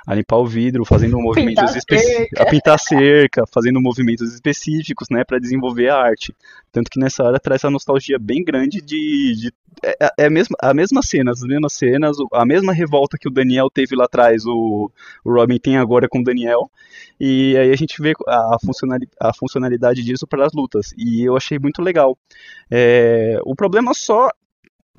[0.06, 5.40] a limpar o vidro, fazendo movimentos específicos, a pintar cerca, fazendo movimentos específicos, né, para
[5.40, 6.36] desenvolver a arte.
[6.72, 10.30] Tanto que nessa hora traz essa nostalgia bem grande de, de é, é, é a
[10.30, 14.06] mesma, a mesma cena, as mesmas cenas, a mesma revolta que o Daniel teve lá
[14.06, 14.92] atrás, o,
[15.24, 16.70] o Robin tem agora com o Daniel,
[17.20, 21.36] e aí a gente vê a, funcionalidade, a funcionalidade disso para as lutas, e eu
[21.36, 22.18] achei muito legal.
[22.70, 24.30] É, o problema só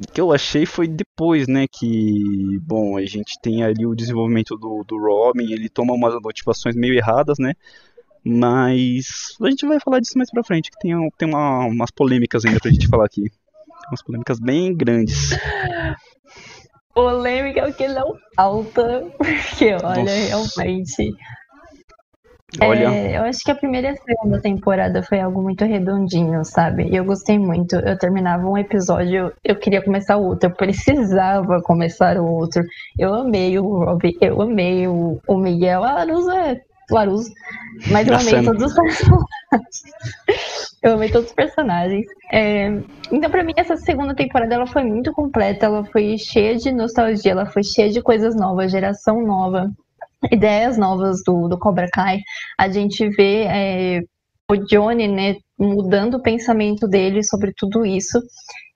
[0.07, 4.85] que eu achei foi depois, né, que, bom, a gente tem ali o desenvolvimento do,
[4.87, 7.53] do Robin, ele toma umas motivações meio erradas, né,
[8.25, 12.45] mas a gente vai falar disso mais pra frente, que tem, tem uma, umas polêmicas
[12.45, 13.31] ainda pra gente falar aqui,
[13.89, 15.31] umas polêmicas bem grandes.
[16.93, 20.63] Polêmica é o que não falta, porque, olha, Nossa.
[20.63, 21.15] realmente
[22.61, 22.93] Olha.
[22.93, 26.89] É, eu acho que a primeira e a segunda temporada foi algo muito redondinho, sabe?
[26.89, 27.77] E eu gostei muito.
[27.77, 32.63] Eu terminava um episódio, eu queria começar o outro, eu precisava começar o outro.
[32.99, 35.85] Eu amei o Rob, eu amei o, o Miguel.
[35.85, 36.61] A Laruso é
[36.91, 37.31] Laruso.
[37.91, 39.31] Mas eu amei todos os personagens.
[40.83, 42.07] eu amei todos os personagens.
[42.33, 42.67] É,
[43.13, 47.31] então, pra mim, essa segunda temporada ela foi muito completa, ela foi cheia de nostalgia,
[47.31, 49.71] ela foi cheia de coisas novas, geração nova
[50.31, 52.21] ideias novas do, do Cobra Kai.
[52.59, 54.01] A gente vê é,
[54.51, 58.21] o Johnny, né, mudando o pensamento dele sobre tudo isso.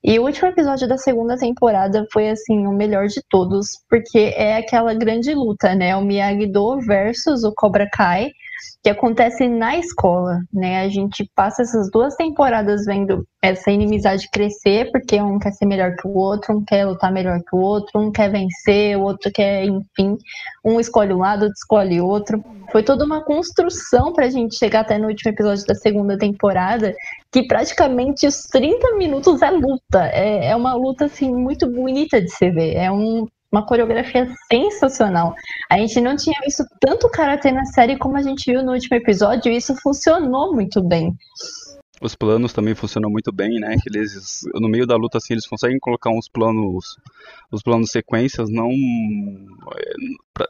[0.07, 4.59] E o último episódio da segunda temporada foi assim o melhor de todos, porque é
[4.59, 5.97] aquela grande luta, né?
[5.97, 8.31] O Miyagi-Do versus o Cobra Kai
[8.83, 10.83] que acontece na escola, né?
[10.83, 15.97] A gente passa essas duas temporadas vendo essa inimizade crescer, porque um quer ser melhor
[15.97, 19.33] que o outro, um quer lutar melhor que o outro, um quer vencer, o outro
[19.33, 20.19] quer, enfim,
[20.63, 22.45] um escolhe um lado, outro escolhe outro.
[22.71, 26.95] Foi toda uma construção pra gente chegar até no último episódio da segunda temporada,
[27.35, 30.07] que praticamente os 30 minutos é luta.
[30.13, 32.77] É, é uma luta, assim, muito bonita de se ver.
[32.77, 35.33] É um uma coreografia sensacional.
[35.71, 38.97] A gente não tinha visto tanto karatê na série como a gente viu no último
[38.97, 41.15] episódio, e isso funcionou muito bem.
[42.03, 43.77] Os planos também funcionam muito bem, né?
[43.87, 46.97] Eles, no meio da luta, assim, eles conseguem colocar uns planos,
[47.53, 48.71] os planos sequências, não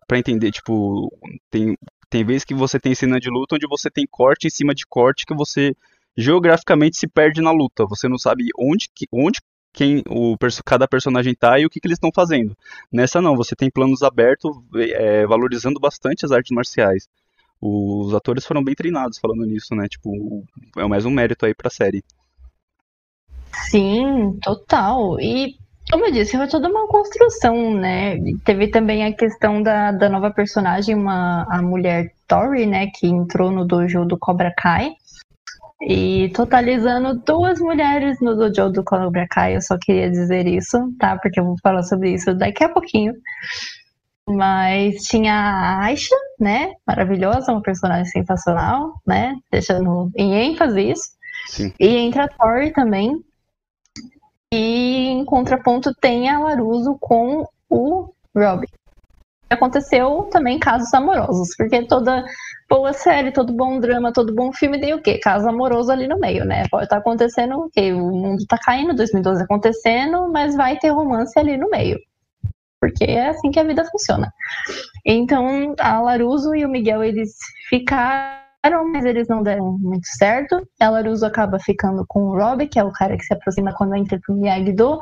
[0.09, 1.13] para entender, tipo,
[1.51, 1.77] tem
[2.09, 4.87] tem vezes que você tem cena de luta onde você tem corte em cima de
[4.87, 5.75] corte que você
[6.17, 7.85] geograficamente se perde na luta.
[7.87, 9.41] Você não sabe onde, onde
[9.73, 12.57] quem o cada personagem tá e o que, que eles estão fazendo.
[12.93, 17.09] Nessa não, você tem planos abertos, é, valorizando bastante as artes marciais.
[17.61, 19.89] Os atores foram bem treinados falando nisso, né?
[19.89, 20.45] Tipo,
[20.77, 22.05] é mais um mérito aí pra série.
[23.71, 25.19] Sim, total.
[25.21, 25.57] E,
[25.91, 28.19] como eu disse, foi toda uma construção, né?
[28.45, 32.89] Teve também a questão da, da nova personagem, uma, a mulher Tori, né?
[32.95, 34.93] Que entrou no dojo do Cobra Kai.
[35.87, 41.19] E totalizando duas mulheres no dojo do Cobra Kai, eu só queria dizer isso, tá?
[41.19, 43.13] Porque eu vou falar sobre isso daqui a pouquinho.
[44.27, 46.73] Mas tinha a Aisha, né?
[46.87, 49.35] Maravilhosa, uma personagem sensacional, né?
[49.53, 51.11] Deixando em ênfase isso.
[51.49, 51.73] Sim.
[51.79, 53.23] E entra a Tori também.
[54.51, 58.69] E em contraponto tem a Laruso com o Robin
[59.51, 62.25] aconteceu também casos amorosos, porque toda
[62.69, 65.19] boa série, todo bom drama, todo bom filme tem o quê?
[65.19, 66.65] Caso amoroso ali no meio, né?
[66.71, 67.93] Pode estar tá acontecendo o quê?
[67.93, 71.99] O mundo tá caindo, 2012 acontecendo, mas vai ter romance ali no meio.
[72.81, 74.33] Porque é assim que a vida funciona.
[75.07, 77.31] Então, a Laruso e o Miguel, eles
[77.69, 78.45] ficaram
[78.93, 80.67] mas eles não deram muito certo.
[80.81, 83.95] A Laruso acaba ficando com o Rob, que é o cara que se aproxima quando
[83.95, 84.99] entra pro Miyagi-Do.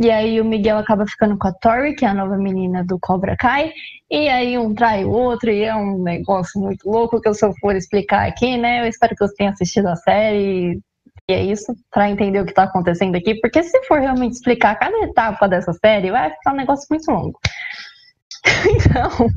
[0.00, 2.98] E aí o Miguel acaba ficando com a Tori, que é a nova menina do
[2.98, 3.70] Cobra Kai.
[4.10, 7.52] E aí um trai o outro, e é um negócio muito louco que eu só
[7.60, 8.80] for explicar aqui, né?
[8.80, 10.80] Eu espero que você tenha assistido a série.
[11.28, 13.34] E é isso, para entender o que tá acontecendo aqui.
[13.42, 17.38] Porque se for realmente explicar cada etapa dessa série, vai ficar um negócio muito longo.
[18.64, 19.28] então,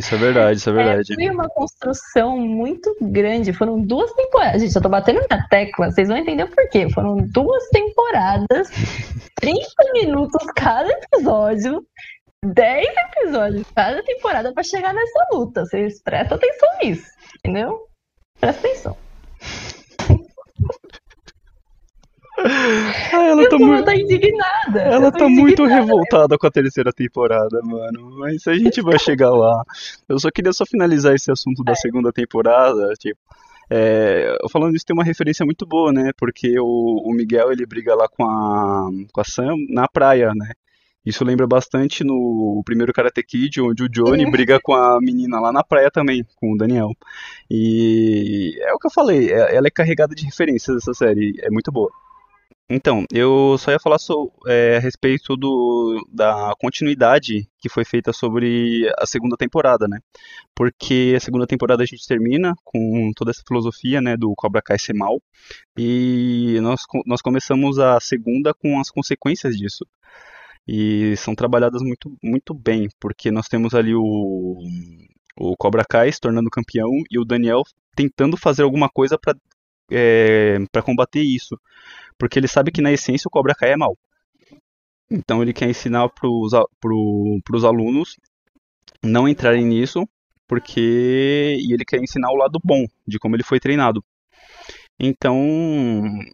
[0.00, 1.12] isso é verdade, isso é, é verdade.
[1.12, 3.52] É, foi uma construção muito grande.
[3.52, 4.60] Foram duas temporadas.
[4.60, 6.90] Gente, eu tô batendo na tecla, vocês vão entender o porquê.
[6.90, 8.68] Foram duas temporadas,
[9.40, 9.60] 30
[9.92, 11.86] minutos cada episódio,
[12.44, 12.86] 10
[13.16, 15.64] episódios cada temporada para chegar nessa luta.
[15.64, 17.06] Vocês prestam atenção nisso,
[17.38, 17.86] entendeu?
[18.40, 18.96] Presta atenção.
[23.12, 23.84] Ah, ela tá muito...
[23.84, 24.80] tá indignada.
[24.80, 28.18] Ela tá muito revoltada com a terceira temporada, mano.
[28.18, 29.62] Mas a gente vai chegar lá.
[30.08, 31.76] Eu só queria só finalizar esse assunto da é.
[31.76, 33.18] segunda temporada, tipo.
[33.72, 36.10] É, falando isso, tem uma referência muito boa, né?
[36.18, 40.50] Porque o, o, Miguel ele briga lá com a, com a Sam na praia, né?
[41.06, 45.52] Isso lembra bastante no primeiro Karate Kid, onde o Johnny briga com a menina lá
[45.52, 46.90] na praia também, com o Daniel.
[47.48, 51.48] E é o que eu falei, é, ela é carregada de referências essa série, é
[51.48, 51.90] muito boa.
[52.72, 58.12] Então, eu só ia falar so, é, a respeito do, da continuidade que foi feita
[58.12, 59.98] sobre a segunda temporada, né?
[60.54, 64.78] Porque a segunda temporada a gente termina com toda essa filosofia, né, do Cobra Kai
[64.78, 65.20] ser mal,
[65.76, 69.84] e nós, nós começamos a segunda com as consequências disso.
[70.66, 74.58] E são trabalhadas muito, muito bem, porque nós temos ali o,
[75.36, 77.62] o Cobra Kai se tornando campeão e o Daniel
[77.96, 79.34] tentando fazer alguma coisa para
[79.92, 81.58] é, para combater isso
[82.20, 83.96] porque ele sabe que na essência o Cobra Kai é mal.
[85.10, 88.16] Então ele quer ensinar para os alunos
[89.02, 90.06] não entrarem nisso,
[90.46, 94.04] porque e ele quer ensinar o lado bom de como ele foi treinado.
[95.02, 95.34] Então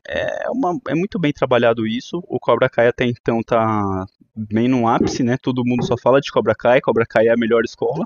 [0.08, 2.20] é, uma, é muito bem trabalhado isso.
[2.26, 5.36] O Cobra Kai até então tá bem no ápice, né?
[5.40, 8.04] Todo mundo só fala de Cobra Kai, Cobra Kai é a melhor escola.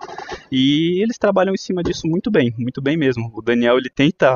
[0.52, 3.32] E eles trabalham em cima disso muito bem, muito bem mesmo.
[3.34, 4.30] O Daniel ele tenta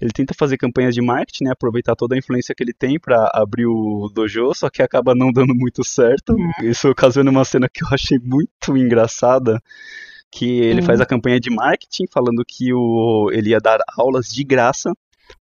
[0.00, 3.30] ele tenta fazer campanhas de marketing, né, aproveitar toda a influência que ele tem para
[3.34, 6.32] abrir o dojo, só que acaba não dando muito certo.
[6.32, 6.50] Uhum.
[6.62, 9.60] Isso ocasionando uma cena que eu achei muito engraçada,
[10.30, 10.86] que ele uhum.
[10.86, 14.92] faz a campanha de marketing falando que o, ele ia dar aulas de graça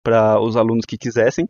[0.03, 1.49] para os alunos que quisessem.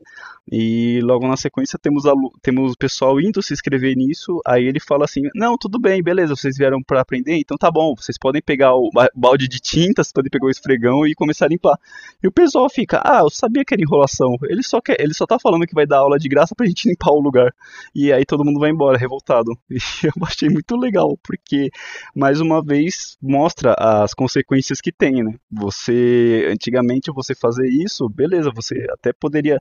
[0.50, 2.04] E logo na sequência temos
[2.42, 4.40] temos o pessoal indo se inscrever nisso.
[4.46, 7.94] Aí ele fala assim: "Não, tudo bem, beleza, vocês vieram para aprender, então tá bom,
[7.96, 11.78] vocês podem pegar o balde de tintas, podem pegar o esfregão e começar a limpar".
[12.22, 14.36] E o pessoal fica: "Ah, eu sabia que era enrolação.
[14.44, 16.88] Ele só quer, ele só tá falando que vai dar aula de graça pra gente
[16.90, 17.54] limpar o lugar".
[17.94, 19.50] E aí todo mundo vai embora revoltado.
[20.04, 21.70] E eu achei muito legal, porque
[22.14, 25.34] mais uma vez mostra as consequências que tem, né?
[25.50, 28.23] Você antigamente você fazer isso, beleza,
[28.54, 29.60] você até poderia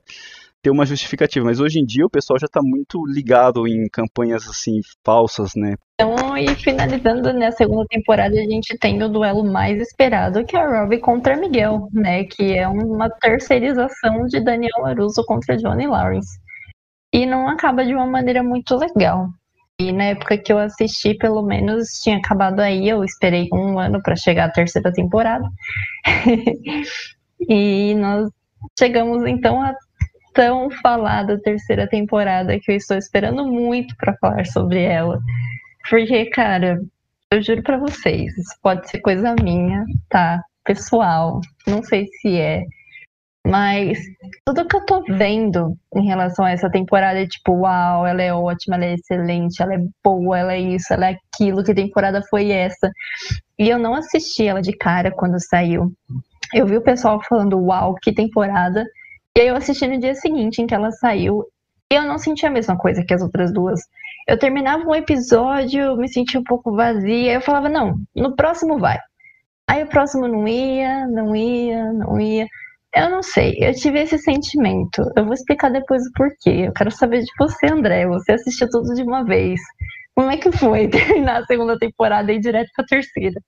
[0.64, 4.48] ter uma justificativa, mas hoje em dia o pessoal já está muito ligado em campanhas
[4.48, 5.76] assim falsas, né?
[6.00, 10.56] Então, e finalizando na né, segunda temporada, a gente tem o duelo mais esperado, que
[10.56, 12.24] é a Robbie contra Miguel, né?
[12.24, 16.40] Que é uma terceirização de Daniel Aruso contra Johnny Lawrence.
[17.12, 19.28] E não acaba de uma maneira muito legal.
[19.78, 24.00] E na época que eu assisti, pelo menos tinha acabado aí, eu esperei um ano
[24.02, 25.46] para chegar à terceira temporada.
[27.48, 28.30] e nós
[28.78, 29.74] chegamos então à
[30.34, 35.18] tão falada terceira temporada que eu estou esperando muito para falar sobre ela.
[35.88, 36.80] Porque, cara,
[37.30, 40.42] eu juro para vocês, isso pode ser coisa minha, tá?
[40.64, 42.64] Pessoal, não sei se é.
[43.46, 43.98] Mas
[44.46, 48.32] tudo que eu tô vendo em relação a essa temporada é tipo, uau, ela é
[48.32, 52.22] ótima, ela é excelente, ela é boa, ela é isso, ela é aquilo, que temporada
[52.22, 52.90] foi essa?
[53.58, 55.92] E eu não assisti ela de cara quando saiu.
[56.54, 58.86] Eu vi o pessoal falando, uau, que temporada.
[59.36, 61.44] E aí eu assisti no dia seguinte em que ela saiu.
[61.92, 63.80] E eu não senti a mesma coisa que as outras duas.
[64.28, 67.32] Eu terminava um episódio, me sentia um pouco vazia.
[67.32, 68.98] Eu falava, não, no próximo vai.
[69.68, 72.46] Aí o próximo não ia, não ia, não ia.
[72.94, 75.02] Eu não sei, eu tive esse sentimento.
[75.16, 76.66] Eu vou explicar depois o porquê.
[76.68, 78.06] Eu quero saber de você, André.
[78.06, 79.60] Você assistiu tudo de uma vez.
[80.14, 83.40] Como é que foi terminar a segunda temporada e ir direto pra terceira?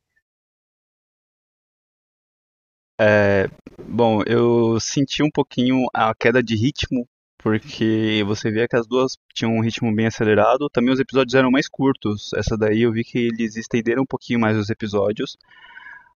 [2.99, 7.07] É, bom, eu senti um pouquinho a queda de ritmo,
[7.39, 10.69] porque você via que as duas tinham um ritmo bem acelerado.
[10.71, 12.33] Também os episódios eram mais curtos.
[12.35, 15.37] Essa daí eu vi que eles estenderam um pouquinho mais os episódios.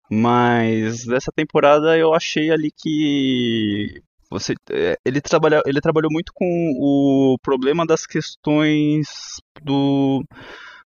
[0.10, 6.46] Mas dessa temporada eu achei ali que você é, ele trabalhou ele trabalhou muito com
[6.80, 9.08] o problema das questões
[9.62, 10.24] do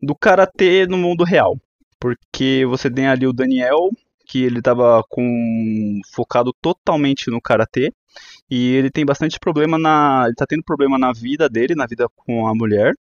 [0.03, 1.57] do karatê no mundo real.
[1.99, 3.91] Porque você tem ali o Daniel,
[4.27, 7.93] que ele estava com focado totalmente no karatê
[8.51, 12.09] e ele tem bastante problema na, ele está tendo problema na vida dele, na vida
[12.15, 12.95] com a mulher.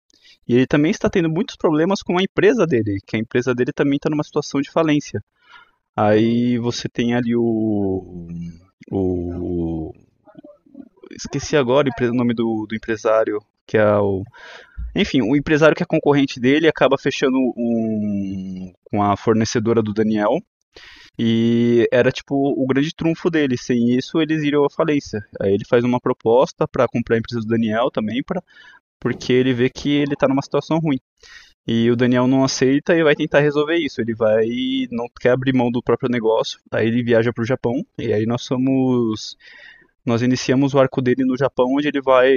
[0.48, 3.72] E ele também está tendo muitos problemas com a empresa dele, que a empresa dele
[3.72, 5.22] também está numa situação de falência.
[5.96, 8.28] Aí você tem ali o
[8.90, 9.92] o
[11.10, 14.22] esqueci agora o nome do, do empresário, que é o
[14.94, 20.40] enfim, o empresário que é concorrente dele acaba fechando um, com a fornecedora do Daniel
[21.18, 23.56] e era tipo o grande trunfo dele.
[23.56, 25.24] Sem isso, eles iriam à falência.
[25.40, 28.42] Aí ele faz uma proposta para comprar a empresa do Daniel também, pra,
[29.00, 30.98] porque ele vê que ele está numa situação ruim.
[31.66, 34.00] E o Daniel não aceita e vai tentar resolver isso.
[34.00, 34.46] Ele vai
[34.90, 36.60] não quer abrir mão do próprio negócio.
[36.70, 39.36] Aí ele viaja para o Japão e aí nós somos
[40.06, 42.32] nós iniciamos o arco dele no Japão, onde ele vai,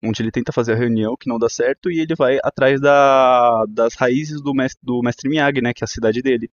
[0.00, 3.64] onde ele tenta fazer a reunião que não dá certo e ele vai atrás da,
[3.68, 6.48] das raízes do mestre, do mestre Miyagi, né, que é a cidade dele.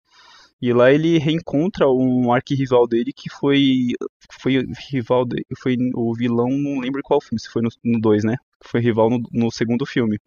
[0.60, 3.88] E lá ele reencontra um arquirrival dele que foi
[4.40, 8.36] foi rival de, foi o vilão, não lembro qual filme, se foi no 2, né?
[8.62, 10.18] Foi rival no, no, segundo filme.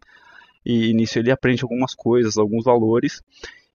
[0.64, 3.22] e nisso ele aprende algumas coisas, alguns valores.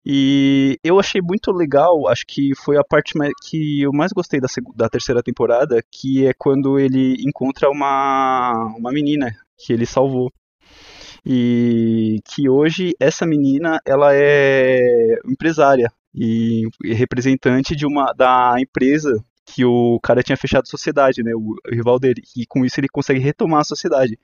[0.05, 3.13] E eu achei muito legal, acho que foi a parte
[3.47, 8.91] que eu mais gostei da, da terceira temporada, que é quando ele encontra uma, uma
[8.91, 10.31] menina que ele salvou.
[11.25, 19.65] E que hoje essa menina ela é empresária e representante de uma da empresa que
[19.65, 22.21] o cara tinha fechado a sociedade, né, o, o rival dele.
[22.35, 24.17] E com isso ele consegue retomar a sociedade.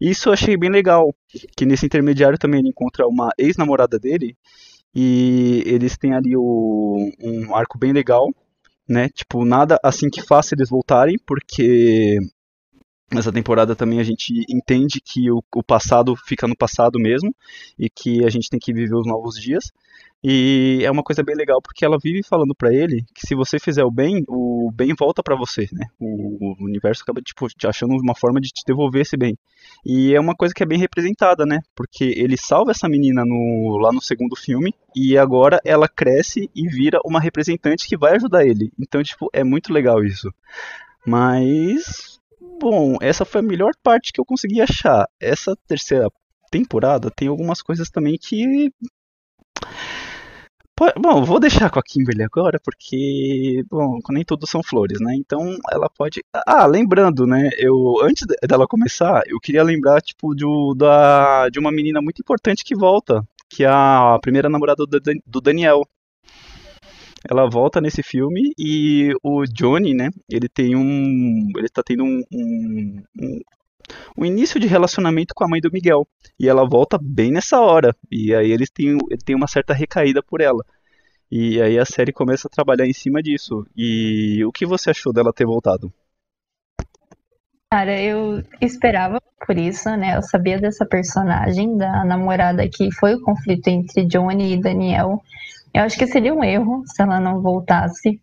[0.00, 1.14] Isso eu achei bem legal,
[1.56, 4.34] que nesse intermediário também ele encontra uma ex-namorada dele
[4.94, 8.32] e eles têm ali o, um arco bem legal,
[8.88, 9.08] né?
[9.10, 12.18] Tipo, nada assim que faça eles voltarem, porque
[13.12, 17.34] nessa temporada também a gente entende que o, o passado fica no passado mesmo
[17.78, 19.72] e que a gente tem que viver os novos dias.
[20.22, 23.58] E é uma coisa bem legal porque ela vive falando para ele que se você
[23.58, 25.86] fizer o bem, o bem volta para você, né?
[25.98, 29.34] O, o, universo acaba tipo te achando uma forma de te devolver esse bem.
[29.84, 31.60] E é uma coisa que é bem representada, né?
[31.74, 36.68] Porque ele salva essa menina no, lá no segundo filme e agora ela cresce e
[36.68, 38.70] vira uma representante que vai ajudar ele.
[38.78, 40.30] Então, tipo, é muito legal isso.
[41.06, 42.19] Mas
[42.60, 45.06] bom, essa foi a melhor parte que eu consegui achar.
[45.18, 46.08] Essa terceira
[46.50, 48.70] temporada tem algumas coisas também que
[50.98, 55.14] Bom, vou deixar com a Kimberly agora, porque, bom, nem tudo são flores, né?
[55.14, 56.24] Então ela pode.
[56.32, 57.50] Ah, lembrando, né?
[57.58, 60.46] Eu antes dela começar, eu queria lembrar, tipo, de,
[60.78, 65.40] da, de uma menina muito importante que volta, que é a primeira namorada do, do
[65.42, 65.82] Daniel.
[67.28, 70.08] Ela volta nesse filme e o Johnny, né?
[70.28, 71.48] Ele tem um.
[71.56, 73.40] Ele tá tendo um, um, um
[74.16, 76.06] um início de relacionamento com a mãe do Miguel.
[76.38, 77.94] E ela volta bem nessa hora.
[78.10, 80.64] E aí eles têm, ele tem uma certa recaída por ela.
[81.30, 83.66] E aí a série começa a trabalhar em cima disso.
[83.76, 85.92] E o que você achou dela ter voltado?
[87.72, 90.16] Cara, eu esperava por isso, né?
[90.16, 95.22] Eu sabia dessa personagem, da namorada que foi o conflito entre Johnny e Daniel.
[95.74, 98.20] Eu acho que seria um erro se ela não voltasse.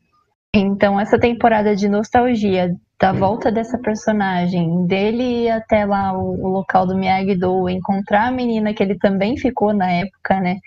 [0.54, 6.48] Então, essa temporada de nostalgia da volta dessa personagem, dele ir até lá o, o
[6.48, 10.58] local do Miyagi-Do, encontrar a menina que ele também ficou na época, né?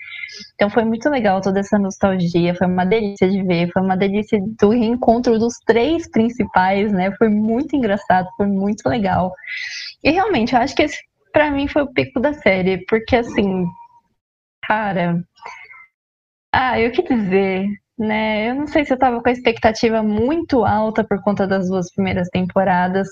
[0.55, 4.39] Então foi muito legal toda essa nostalgia, foi uma delícia de ver, foi uma delícia
[4.57, 7.11] do reencontro dos três principais, né?
[7.17, 9.33] Foi muito engraçado, foi muito legal.
[10.01, 10.97] E realmente, eu acho que esse
[11.33, 13.65] para mim foi o pico da série, porque assim,
[14.65, 15.21] cara,
[16.51, 18.49] ah, eu que dizer, né?
[18.49, 21.91] Eu não sei se eu tava com a expectativa muito alta por conta das duas
[21.93, 23.07] primeiras temporadas,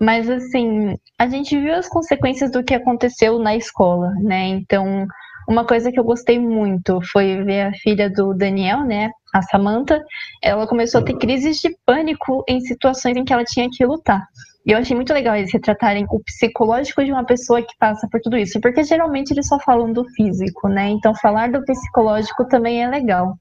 [0.00, 4.46] mas assim, a gente viu as consequências do que aconteceu na escola, né?
[4.48, 5.06] Então,
[5.48, 10.02] uma coisa que eu gostei muito foi ver a filha do Daniel, né, a Samantha,
[10.42, 14.22] ela começou a ter crises de pânico em situações em que ela tinha que lutar.
[14.64, 18.20] E eu achei muito legal eles retratarem o psicológico de uma pessoa que passa por
[18.20, 20.88] tudo isso, porque geralmente eles só falam do físico, né?
[20.90, 23.36] Então falar do psicológico também é legal.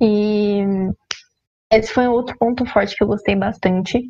[0.00, 0.62] E
[1.70, 4.00] esse foi outro ponto forte que eu gostei bastante.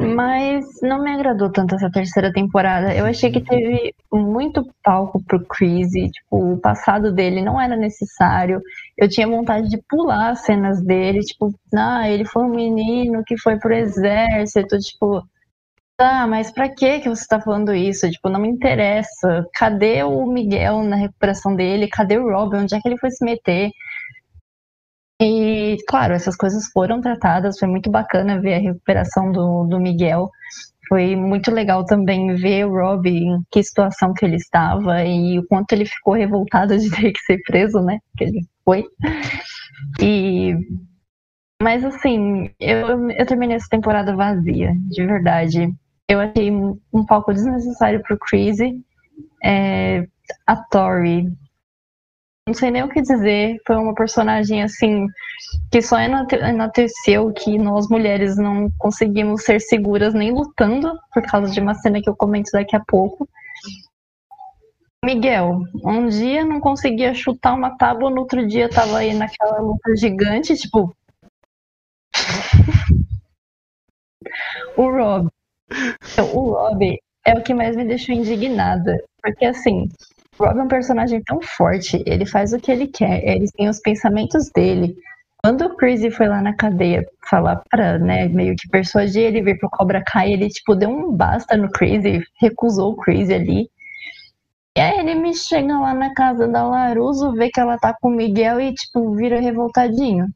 [0.00, 2.94] Mas não me agradou tanto essa terceira temporada.
[2.94, 5.90] Eu achei que teve muito palco pro Chris.
[5.90, 8.62] tipo, o passado dele não era necessário.
[8.96, 13.36] Eu tinha vontade de pular as cenas dele, tipo, ah, ele foi um menino que
[13.38, 15.20] foi pro exército, tipo,
[16.00, 18.08] ah, mas pra que que você tá falando isso?
[18.08, 19.44] Tipo, não me interessa.
[19.52, 21.88] Cadê o Miguel na recuperação dele?
[21.88, 22.58] Cadê o Robin?
[22.58, 23.70] Onde é que ele foi se meter?
[25.20, 30.30] E, claro, essas coisas foram tratadas, foi muito bacana ver a recuperação do, do Miguel.
[30.88, 35.46] Foi muito legal também ver o Rob em que situação que ele estava e o
[35.46, 37.98] quanto ele ficou revoltado de ter que ser preso, né?
[38.16, 38.84] Que ele foi.
[40.00, 40.54] E
[41.60, 45.74] mas assim, eu, eu terminei essa temporada vazia, de verdade.
[46.08, 48.80] Eu achei um pouco desnecessário pro Crazy.
[49.44, 50.06] É,
[50.46, 51.26] a Tori
[52.48, 53.60] não sei nem o que dizer.
[53.66, 55.06] Foi uma personagem assim
[55.70, 61.60] que só enalteceu que nós mulheres não conseguimos ser seguras nem lutando, por causa de
[61.60, 63.28] uma cena que eu comento daqui a pouco.
[65.04, 69.94] Miguel, um dia não conseguia chutar uma tábua, no outro dia tava aí naquela luta
[69.96, 70.94] gigante, tipo.
[74.76, 75.28] o Rob.
[76.34, 78.98] O Rob é o que mais me deixou indignada.
[79.22, 79.88] Porque assim,
[80.38, 83.80] Rob é um personagem tão forte, ele faz o que ele quer, ele tem os
[83.80, 84.96] pensamentos dele.
[85.42, 89.58] Quando o Crazy foi lá na cadeia falar pra, né, meio que persuadir ele vir
[89.58, 93.70] pro Cobra Kai, ele, tipo, deu um basta no Crazy, recusou o Crazy ali.
[94.76, 98.08] E aí ele me chega lá na casa da Laruso, vê que ela tá com
[98.08, 100.28] o Miguel e, tipo, vira revoltadinho.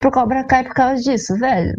[0.00, 1.76] Pro Cobra Kai por causa disso, velho.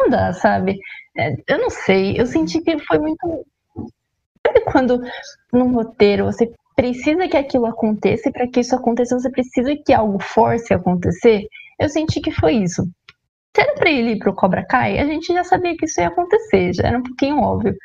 [0.00, 0.78] Não dá, sabe?
[1.16, 3.46] É, eu não sei, eu senti que foi muito
[4.62, 5.00] quando
[5.52, 9.92] num roteiro você precisa que aquilo aconteça e para que isso aconteça você precisa que
[9.92, 11.46] algo force acontecer,
[11.78, 12.82] eu senti que foi isso.
[13.54, 16.08] Se era pra ele ir pro Cobra Kai, a gente já sabia que isso ia
[16.08, 17.76] acontecer, já era um pouquinho óbvio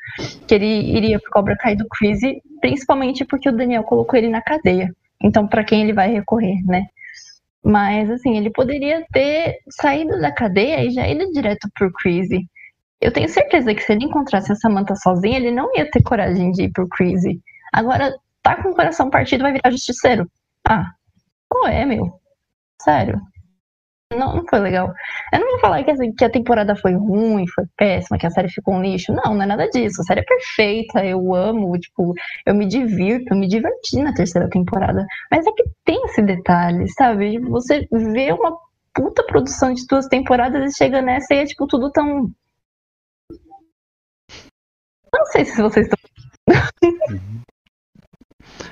[0.48, 4.42] que ele iria pro Cobra Kai do Crazy, principalmente porque o Daniel colocou ele na
[4.42, 4.92] cadeia.
[5.22, 6.88] Então, para quem ele vai recorrer, né?
[7.64, 12.48] Mas, assim, ele poderia ter saído da cadeia e já ido direto pro Crazy.
[13.02, 16.52] Eu tenho certeza que se ele encontrasse a Samantha sozinha, ele não ia ter coragem
[16.52, 17.42] de ir pro Crazy.
[17.74, 20.30] Agora, tá com o coração partido, vai virar justiceiro.
[20.68, 20.92] Ah,
[21.48, 22.20] qual é, meu?
[22.82, 23.22] Sério.
[24.12, 24.92] Não, não foi legal.
[25.32, 28.32] Eu não vou falar que, assim, que a temporada foi ruim, foi péssima, que a
[28.32, 29.14] série ficou um lixo.
[29.14, 30.02] Não, não é nada disso.
[30.02, 34.50] A série é perfeita, eu amo, tipo, eu me divirto, eu me diverti na terceira
[34.50, 35.06] temporada.
[35.30, 37.38] Mas é que tem esse detalhe, sabe?
[37.40, 38.58] Você vê uma
[38.96, 42.32] puta produção de duas temporadas e chega nessa e é, tipo, tudo tão.
[45.14, 46.00] Não sei se vocês estão.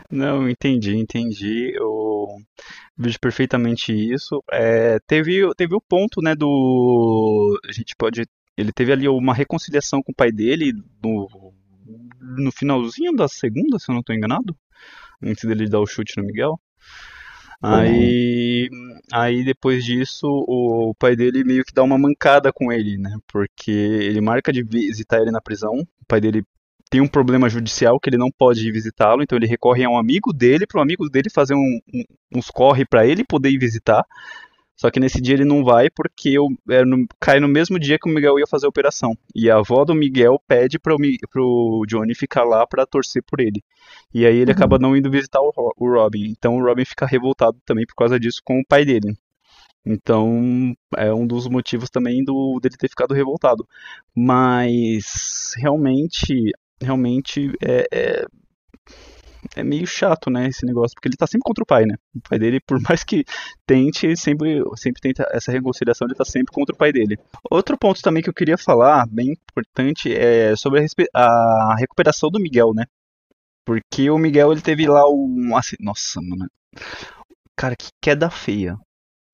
[0.09, 1.73] Não, entendi, entendi.
[1.75, 2.27] Eu
[2.97, 4.43] vejo perfeitamente isso.
[4.51, 7.59] É, teve, teve o ponto, né, do.
[7.67, 8.23] A gente pode.
[8.55, 10.73] Ele teve ali uma reconciliação com o pai dele
[11.03, 11.53] no,
[12.21, 14.55] no finalzinho da segunda, se eu não estou enganado.
[15.21, 16.59] Antes dele dar o chute no Miguel.
[17.61, 18.69] Aí,
[19.11, 23.17] aí depois disso, o pai dele meio que dá uma mancada com ele, né?
[23.27, 25.73] Porque ele marca de visitar ele na prisão.
[25.73, 26.43] O pai dele
[26.89, 30.31] tem um problema judicial que ele não pode visitá-lo, então ele recorre a um amigo
[30.31, 32.03] dele, para o amigo dele fazer um, um,
[32.35, 34.05] uns corre para ele poder ir visitar.
[34.78, 37.97] Só que nesse dia ele não vai porque eu, é, no, cai no mesmo dia
[37.99, 39.17] que o Miguel ia fazer a operação.
[39.34, 43.63] E a avó do Miguel pede para o Johnny ficar lá para torcer por ele.
[44.13, 44.57] E aí ele uhum.
[44.57, 46.25] acaba não indo visitar o, o Robin.
[46.30, 49.17] Então o Robin fica revoltado também por causa disso com o pai dele.
[49.86, 53.67] Então, é um dos motivos também do dele ter ficado revoltado.
[54.15, 58.25] Mas realmente realmente é, é,
[59.55, 61.95] é, meio chato, né, esse negócio, porque ele tá sempre contra o pai, né?
[62.15, 63.23] O pai dele, por mais que
[63.65, 67.17] tente, sempre, sempre tenta essa reconciliação, ele tá sempre contra o pai dele.
[67.49, 72.39] Outro ponto também que eu queria falar, bem importante, é sobre a, a recuperação do
[72.39, 72.85] Miguel, né?
[73.65, 75.51] Porque o Miguel, ele teve lá um...
[75.79, 76.49] Nossa, mano.
[77.55, 78.77] Cara, que queda feia.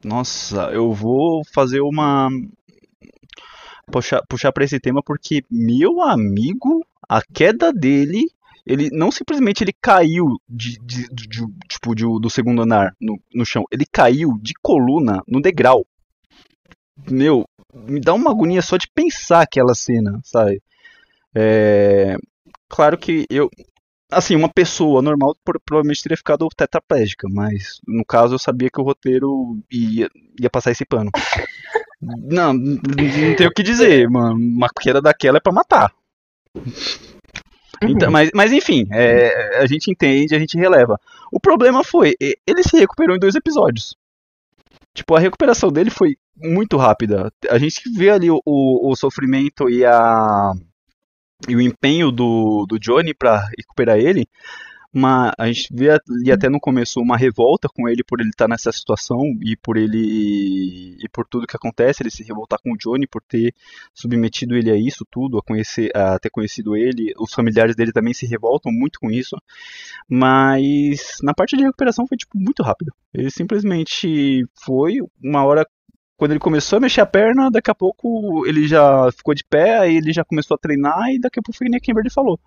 [0.03, 2.30] Nossa, eu vou fazer uma...
[3.91, 8.26] Puxar, puxar pra esse tema porque, meu amigo, a queda dele,
[8.66, 13.45] ele não simplesmente ele caiu de, de, de, de tipo do segundo andar no, no
[13.45, 15.86] chão, ele caiu de coluna no degrau.
[17.09, 17.43] Meu,
[17.74, 20.61] me dá uma agonia só de pensar aquela cena, sabe?
[21.36, 22.16] É,
[22.70, 23.49] claro que eu,
[24.11, 25.36] assim, uma pessoa normal
[25.68, 30.07] provavelmente teria ficado tetraplégica, mas no caso eu sabia que o roteiro ia,
[30.39, 31.11] ia passar esse pano.
[32.05, 34.36] Não, não tem o que dizer, mano.
[34.36, 35.89] Uma queda daquela é pra matar.
[37.90, 38.14] Então, uhum.
[38.14, 41.00] mas, mas enfim, é, a gente entende, a gente releva.
[41.32, 43.96] O problema foi, ele se recuperou em dois episódios.
[44.94, 47.32] Tipo, a recuperação dele foi muito rápida.
[47.50, 50.54] A gente vê ali o, o, o sofrimento e, a,
[51.48, 54.28] e o empenho do, do Johnny para recuperar ele
[54.94, 58.46] uma a gente vê ali até no começo uma revolta com ele por ele estar
[58.46, 62.74] tá nessa situação e por ele e por tudo que acontece, ele se revoltar com
[62.74, 63.54] o Johnny por ter
[63.94, 68.14] submetido ele a isso tudo, a conhecer, a ter conhecido ele, os familiares dele também
[68.14, 69.36] se revoltam muito com isso.
[70.08, 72.94] Mas na parte de recuperação foi tipo muito rápido.
[73.14, 75.66] Ele simplesmente foi uma hora
[76.16, 79.80] quando ele começou a mexer a perna, daqui a pouco ele já ficou de pé,
[79.80, 82.39] aí ele já começou a treinar e daqui a pouco foi nem a Kimberly falou.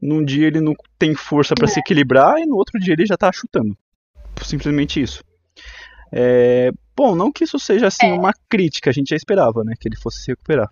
[0.00, 1.68] Num dia ele não tem força para é.
[1.68, 3.76] se equilibrar e no outro dia ele já tá chutando.
[4.42, 5.22] Simplesmente isso.
[6.12, 8.14] É, bom, não que isso seja assim é.
[8.14, 10.68] uma crítica, a gente já esperava, né, que ele fosse se recuperar.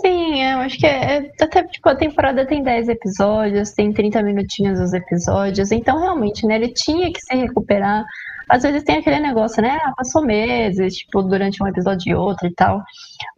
[0.00, 4.22] Sim, eu acho que é, é, até tipo, a temporada tem 10 episódios, tem 30
[4.22, 8.04] minutinhos os episódios, então realmente, né, ele tinha que se recuperar
[8.50, 9.78] às vezes tem aquele negócio, né?
[9.82, 12.82] Ah, passou meses, tipo, durante um episódio e outro e tal.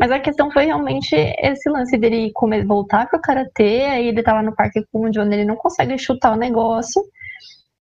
[0.01, 4.33] Mas a questão foi realmente esse lance dele comer, voltar pro karatê, aí ele tá
[4.33, 7.03] lá no parque com o John, ele não consegue chutar o negócio.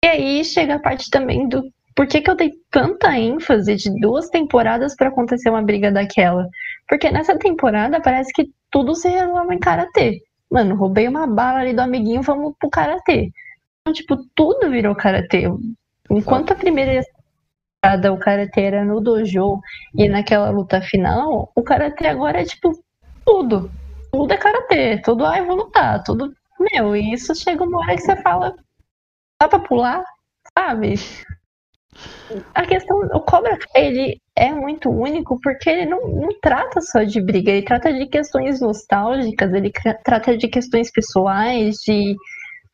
[0.04, 1.62] E aí chega a parte também do
[1.96, 6.46] por que, que eu dei tanta ênfase de duas temporadas para acontecer uma briga daquela?
[6.86, 10.20] Porque nessa temporada parece que tudo se resolve em karatê.
[10.50, 13.30] Mano, roubei uma bala ali do amiguinho, vamos pro karatê.
[13.80, 15.44] Então, tipo, tudo virou karatê.
[16.10, 17.02] Enquanto a primeira
[17.82, 19.60] temporada o karatê era no dojo
[19.94, 22.72] e naquela luta final, o karatê agora é tipo
[23.24, 23.70] tudo.
[24.12, 26.32] Tudo é karatê, tudo ah, eu vou lutar, tudo.
[26.58, 28.54] Meu, e isso chega uma hora que você fala,
[29.40, 30.04] dá pra pular?
[30.58, 30.94] Sabe?
[32.54, 37.20] A questão, o Cobra ele é muito único porque ele não, não trata só de
[37.20, 39.72] briga, ele trata de questões nostálgicas, ele
[40.04, 42.14] trata de questões pessoais, de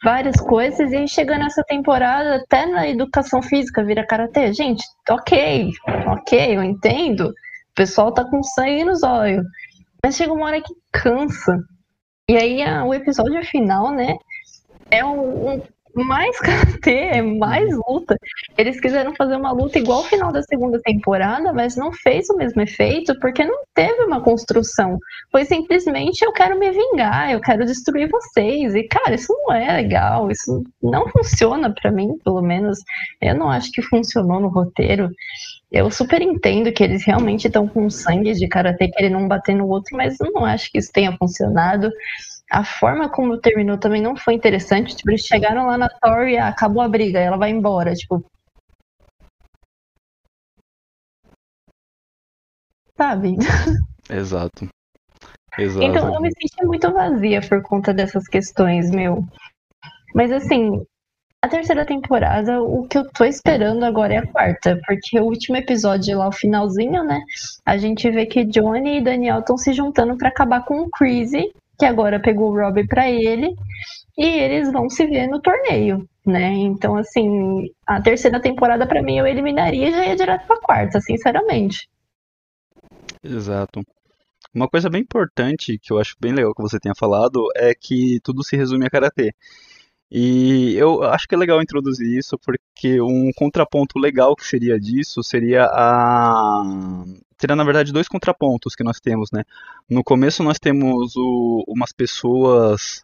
[0.03, 4.53] várias coisas, e aí chega nessa temporada, até na educação física vira karatê.
[4.53, 5.71] Gente, ok,
[6.07, 7.29] ok, eu entendo.
[7.29, 9.45] O pessoal tá com sangue nos olhos.
[10.05, 11.57] Mas chega uma hora que cansa.
[12.29, 14.17] E aí a, o episódio final, né?
[14.91, 15.63] É um, um
[15.95, 18.17] mais karatê, é mais luta.
[18.57, 22.37] Eles quiseram fazer uma luta igual ao final da segunda temporada, mas não fez o
[22.37, 24.99] mesmo efeito porque não teve uma construção.
[25.31, 28.75] Foi simplesmente eu quero me vingar, eu quero destruir vocês.
[28.75, 32.79] E cara, isso não é legal, isso não funciona para mim, pelo menos.
[33.21, 35.11] Eu não acho que funcionou no roteiro.
[35.71, 39.67] Eu super entendo que eles realmente estão com sangue de karatê querendo um bater no
[39.69, 41.91] outro, mas eu não acho que isso tenha funcionado
[42.53, 44.95] a forma como terminou também não foi interessante.
[44.95, 47.95] Tipo, eles chegaram lá na Tori e ah, acabou a briga, ela vai embora.
[47.95, 48.23] Tipo.
[52.97, 53.37] Sabe?
[54.11, 54.69] Exato.
[55.59, 55.85] Exato.
[55.85, 59.25] Então eu me senti muito vazia por conta dessas questões, meu.
[60.15, 60.83] Mas assim,
[61.43, 65.57] a terceira temporada, o que eu tô esperando agora é a quarta, porque o último
[65.57, 67.21] episódio lá, o finalzinho, né?
[67.67, 71.53] A gente vê que Johnny e Daniel estão se juntando para acabar com o Crazy
[71.79, 73.55] que agora pegou o Robbie para ele,
[74.17, 76.53] e eles vão se ver no torneio, né?
[76.53, 81.01] Então, assim, a terceira temporada para mim eu eliminaria e já ia direto pra quarta,
[81.01, 81.89] sinceramente.
[83.23, 83.83] Exato.
[84.55, 88.21] Uma coisa bem importante que eu acho bem legal que você tenha falado é que
[88.23, 89.35] tudo se resume a karatê.
[90.15, 95.23] E eu acho que é legal introduzir isso porque um contraponto legal que seria disso
[95.23, 96.63] seria a
[97.39, 99.43] seria na verdade dois contrapontos que nós temos, né?
[99.89, 103.03] No começo nós temos o, umas pessoas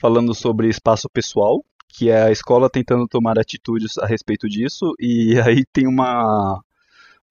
[0.00, 5.38] falando sobre espaço pessoal, que é a escola tentando tomar atitudes a respeito disso, e
[5.40, 6.60] aí tem uma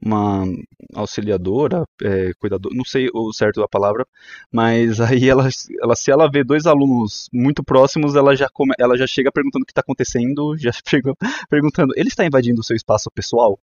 [0.02, 0.46] uma
[0.94, 4.06] auxiliadora, é, cuidador, não sei o certo da palavra,
[4.52, 5.48] mas aí ela,
[5.82, 9.64] ela, se ela vê dois alunos muito próximos, ela já, come, ela já chega perguntando
[9.64, 11.14] o que está acontecendo, já chega
[11.50, 13.60] perguntando, ele está invadindo o seu espaço pessoal?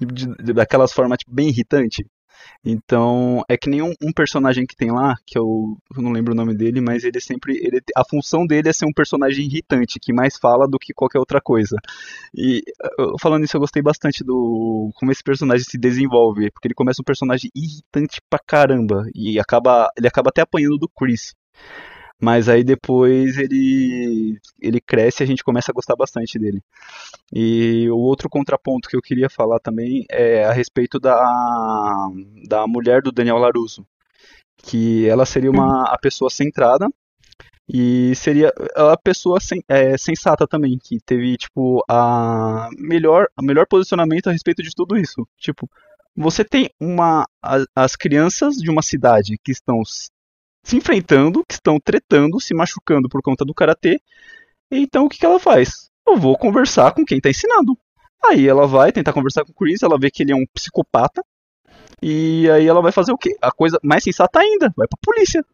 [0.00, 2.04] De, de, daquelas formas tipo, bem irritante.
[2.64, 6.36] Então, é que nem um, personagem que tem lá, que eu, eu, não lembro o
[6.36, 7.56] nome dele, mas ele sempre.
[7.56, 11.18] Ele, a função dele é ser um personagem irritante, que mais fala do que qualquer
[11.18, 11.76] outra coisa.
[12.34, 12.62] E
[13.20, 14.90] falando isso, eu gostei bastante do.
[14.94, 19.04] como esse personagem se desenvolve, porque ele começa um personagem irritante pra caramba.
[19.14, 19.90] E acaba.
[19.96, 21.34] Ele acaba até apanhando do Chris.
[22.20, 26.62] Mas aí depois ele, ele cresce e a gente começa a gostar bastante dele.
[27.32, 31.16] E o outro contraponto que eu queria falar também é a respeito da,
[32.48, 33.84] da mulher do Daniel Larusso.
[34.56, 36.88] Que ela seria uma, a pessoa centrada
[37.68, 43.66] e seria a pessoa sen, é, sensata também, que teve, tipo, a melhor, a melhor
[43.66, 45.26] posicionamento a respeito de tudo isso.
[45.38, 45.68] Tipo,
[46.16, 47.26] você tem uma.
[47.74, 49.82] as crianças de uma cidade que estão
[50.64, 54.00] se enfrentando, que estão tretando, se machucando por conta do karatê.
[54.70, 55.90] Então o que, que ela faz?
[56.08, 57.78] Eu vou conversar com quem está ensinando.
[58.24, 61.22] Aí ela vai tentar conversar com o Chris, ela vê que ele é um psicopata.
[62.02, 63.36] E aí ela vai fazer o quê?
[63.40, 65.44] A coisa mais sensata ainda, vai pra polícia.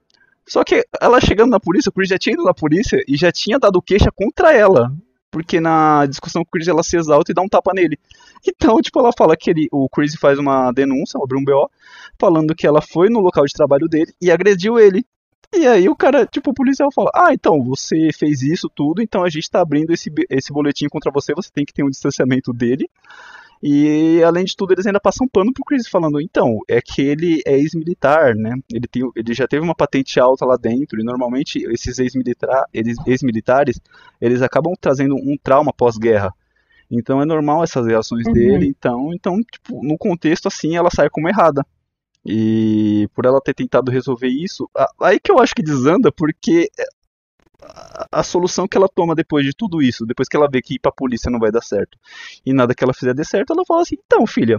[0.46, 3.30] Só que ela chegando na polícia, o Chris já tinha ido na polícia e já
[3.30, 4.92] tinha dado queixa contra ela
[5.30, 7.98] porque na discussão com o Chris ela se exalta e dá um tapa nele.
[8.46, 11.70] Então, tipo, ela fala que ele, o Chris faz uma denúncia, abre um BO,
[12.18, 15.04] falando que ela foi no local de trabalho dele e agrediu ele.
[15.52, 19.24] E aí o cara, tipo, o policial fala: Ah, então, você fez isso tudo, então
[19.24, 22.52] a gente tá abrindo esse, esse boletim contra você, você tem que ter um distanciamento
[22.52, 22.88] dele.
[23.62, 27.42] E além de tudo, eles ainda passam pano pro Chris falando, então, é que ele
[27.46, 28.54] é ex-militar, né?
[28.72, 33.78] Ele, tem, ele já teve uma patente alta lá dentro, e normalmente esses ex-militares, ex-militares,
[34.18, 36.32] eles acabam trazendo um trauma pós-guerra.
[36.90, 38.32] Então é normal essas reações uhum.
[38.32, 41.64] dele, então, então, tipo, no contexto assim, ela sai como errada.
[42.24, 44.68] E por ela ter tentado resolver isso,
[45.00, 46.68] aí que eu acho que desanda, porque
[48.10, 50.78] a, solução que ela toma depois de tudo isso, depois que ela vê que ir
[50.78, 51.98] pra polícia não vai dar certo
[52.44, 54.58] e nada que ela fizer dê certo, ela fala assim: então, filha,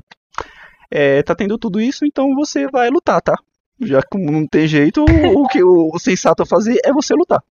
[0.90, 3.36] é, tá tendo tudo isso, então você vai lutar, tá?
[3.80, 7.44] Já que não tem jeito, o, que o, sensato a fazer é você lutar.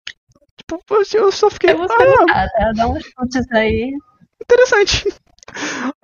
[0.57, 0.81] Tipo,
[1.15, 1.71] eu só fiquei.
[1.71, 2.73] É você ah, lutar, tá?
[2.77, 3.93] Dá uns chutes aí.
[4.41, 5.09] Interessante.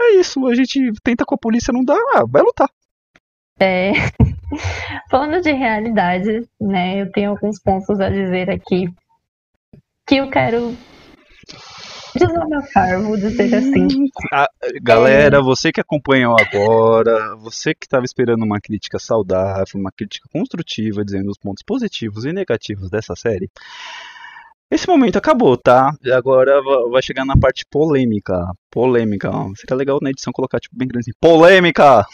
[0.00, 2.68] É isso, a gente tenta com a polícia, não dá, ah, vai lutar.
[3.60, 3.92] É.
[5.10, 8.86] Falando de realidade, né, eu tenho alguns pontos a dizer aqui
[10.06, 10.76] que eu quero
[12.14, 13.86] desabafar, vou dizer assim.
[14.32, 14.48] Ah,
[14.82, 15.42] galera, é...
[15.42, 21.30] você que acompanhou agora, você que estava esperando uma crítica saudável, uma crítica construtiva, dizendo
[21.30, 23.50] os pontos positivos e negativos dessa série,
[24.70, 25.92] Esse momento acabou, tá?
[26.12, 28.34] Agora vai chegar na parte polêmica.
[28.70, 29.30] Polêmica.
[29.54, 31.12] Seria legal na edição colocar tipo bem grande.
[31.20, 32.04] Polêmica!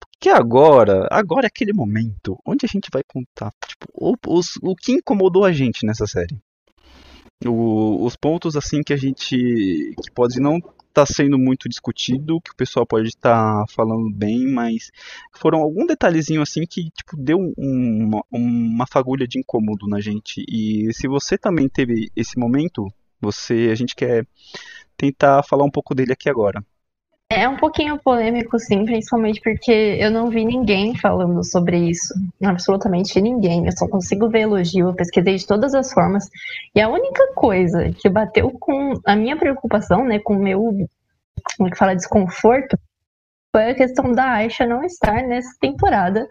[0.00, 4.74] Porque agora, agora é aquele momento onde a gente vai contar tipo, o, os, o
[4.74, 6.36] que incomodou a gente nessa série.
[7.46, 12.50] O, os pontos assim que a gente que pode não está sendo muito discutido, que
[12.50, 14.90] o pessoal pode estar tá falando bem, mas
[15.32, 20.44] foram algum detalhezinho assim que tipo deu uma, uma fagulha de incômodo na gente.
[20.48, 22.86] E se você também teve esse momento,
[23.20, 24.26] você a gente quer
[24.96, 26.62] tentar falar um pouco dele aqui agora.
[27.32, 32.12] É um pouquinho polêmico, sim, principalmente porque eu não vi ninguém falando sobre isso.
[32.42, 33.66] Absolutamente ninguém.
[33.66, 36.28] Eu só consigo ver elogio, eu pesquisei de todas as formas.
[36.74, 40.76] E a única coisa que bateu com a minha preocupação, né, com o meu,
[41.56, 42.76] como que fala, desconforto,
[43.52, 46.26] foi a questão da Aisha não estar nessa temporada.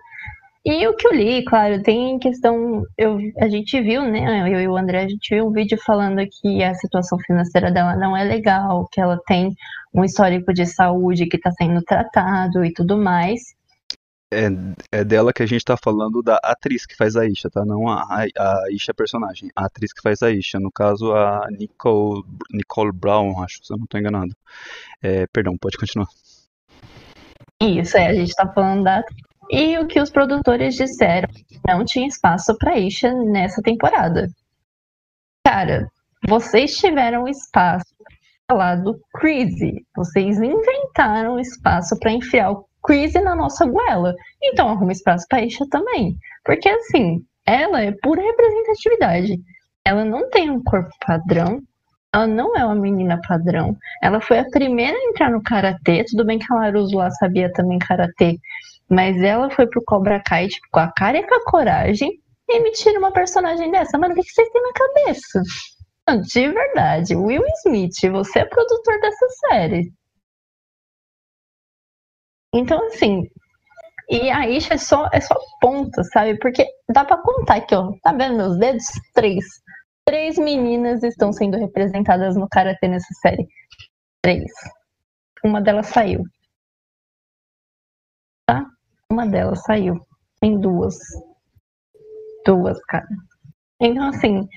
[0.66, 2.84] E o que eu li, claro, tem questão.
[2.98, 4.42] Eu, a gente viu, né?
[4.54, 7.96] Eu e o André, a gente viu um vídeo falando que a situação financeira dela
[7.96, 9.56] não é legal, que ela tem
[9.94, 13.56] um histórico de saúde que está sendo tratado e tudo mais.
[14.32, 14.48] É,
[14.92, 17.66] é dela que a gente está falando da atriz que faz a Isha, tá?
[17.66, 18.04] Não a,
[18.38, 19.50] a, Isha personagem.
[19.56, 20.60] A atriz que faz a Isha.
[20.60, 24.36] No caso, a Nicole, Nicole Brown, acho, se eu não estou enganado.
[25.02, 26.08] É, perdão, pode continuar.
[27.62, 29.04] Isso, é, a gente está falando da
[29.50, 31.28] e o que os produtores disseram,
[31.68, 34.28] não tinha espaço para Isha nessa temporada.
[35.46, 35.90] Cara,
[36.28, 39.86] vocês tiveram espaço para falar do Crazy.
[39.96, 44.14] Vocês inventaram espaço para enfiar o Crazy na nossa goela.
[44.44, 46.16] Então arruma espaço para Isha também.
[46.46, 49.40] Porque assim, ela é pura representatividade.
[49.84, 51.62] Ela não tem um corpo padrão,
[52.14, 53.76] ela não é uma menina padrão.
[54.04, 56.04] Ela foi a primeira a entrar no karatê.
[56.06, 58.38] Tudo bem que a Laruso lá sabia também karatê,
[58.90, 62.12] mas ela foi pro Cobra Kai, tipo, com a cara e com a coragem,
[62.50, 63.98] e me tira uma personagem dessa.
[63.98, 65.42] Mano, o que, vocês têm na cabeça?
[66.08, 69.94] Não, de verdade, Will Smith, você é produtor dessa série.
[72.54, 73.30] Então, assim,
[74.10, 76.38] e a Isha é só, é só ponta, sabe?
[76.40, 77.92] Porque dá pra contar aqui, ó.
[78.02, 78.86] Tá vendo meus dedos?
[79.14, 79.46] Três.
[80.04, 83.48] Três meninas estão sendo representadas no Karatê nessa série.
[84.24, 84.52] Três.
[85.46, 86.24] Uma delas saiu.
[89.12, 90.00] Uma delas saiu.
[90.40, 90.96] Tem duas.
[92.46, 93.08] Duas, cara.
[93.82, 94.48] Então, assim,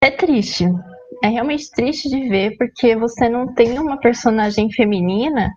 [0.00, 0.66] é triste.
[1.24, 5.50] É realmente triste de ver, porque você não tem uma personagem feminina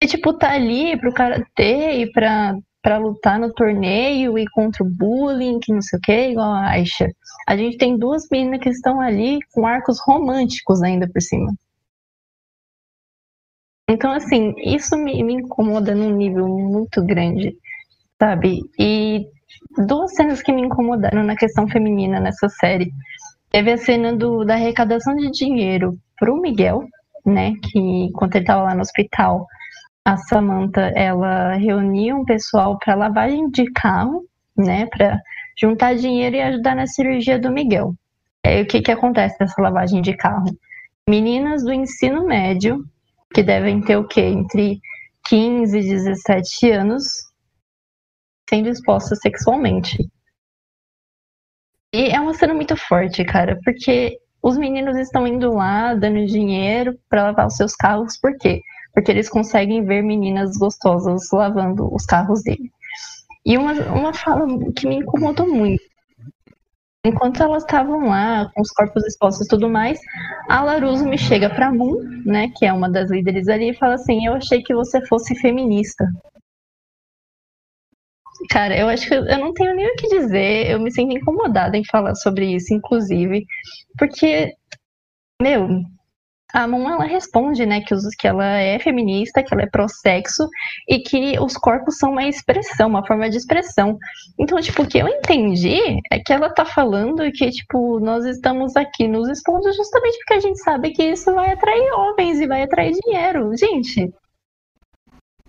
[0.00, 4.90] que, tipo, tá ali pro karatê e pra, pra lutar no torneio e contra o
[4.90, 7.08] bullying, que não sei o que, igual a Aisha.
[7.48, 11.52] A gente tem duas meninas que estão ali com arcos românticos ainda por cima.
[13.88, 17.56] Então, assim, isso me, me incomoda num nível muito grande,
[18.18, 18.60] sabe?
[18.78, 19.26] E
[19.86, 22.92] duas cenas que me incomodaram na questão feminina nessa série.
[23.50, 26.84] Teve a cena do, da arrecadação de dinheiro pro Miguel,
[27.26, 27.52] né?
[27.62, 29.46] Que enquanto ele tava lá no hospital,
[30.04, 34.24] a Samantha ela reuniu um pessoal para lavagem de carro,
[34.56, 34.86] né?
[34.86, 35.20] Para
[35.60, 37.94] juntar dinheiro e ajudar na cirurgia do Miguel.
[38.44, 40.46] Aí o que que acontece nessa lavagem de carro?
[41.08, 42.84] Meninas do ensino médio
[43.32, 44.20] que devem ter o quê?
[44.20, 44.80] Entre
[45.26, 47.04] 15 e 17 anos
[48.48, 49.96] sendo expostas sexualmente.
[51.94, 56.98] E é uma cena muito forte, cara, porque os meninos estão indo lá dando dinheiro
[57.08, 58.60] para lavar os seus carros, por quê?
[58.92, 62.70] Porque eles conseguem ver meninas gostosas lavando os carros dele.
[63.44, 65.82] E uma, uma fala que me incomodou muito
[67.04, 69.98] Enquanto elas estavam lá, com os corpos expostos e tudo mais,
[70.48, 73.94] a Laruso me chega pra Moon, né, que é uma das líderes ali, e fala
[73.94, 76.04] assim: Eu achei que você fosse feminista.
[78.50, 81.76] Cara, eu acho que eu não tenho nem o que dizer, eu me sinto incomodada
[81.76, 83.44] em falar sobre isso, inclusive,
[83.98, 84.54] porque,
[85.40, 85.68] meu,
[86.52, 90.48] a Moon ela responde, né, que, os, que ela é feminista, que ela é pró-sexo
[90.88, 93.98] e que os corpos são uma expressão, uma forma de expressão.
[94.38, 98.76] Então, tipo, o que eu entendi é que ela tá falando que, tipo, nós estamos
[98.76, 102.62] aqui nos expondo justamente porque a gente sabe que isso vai atrair homens e vai
[102.62, 103.56] atrair dinheiro.
[103.56, 104.12] Gente,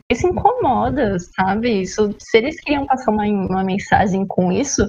[0.09, 1.81] isso incomoda, sabe?
[1.81, 4.87] Isso, se eles queriam passar uma, uma mensagem com isso,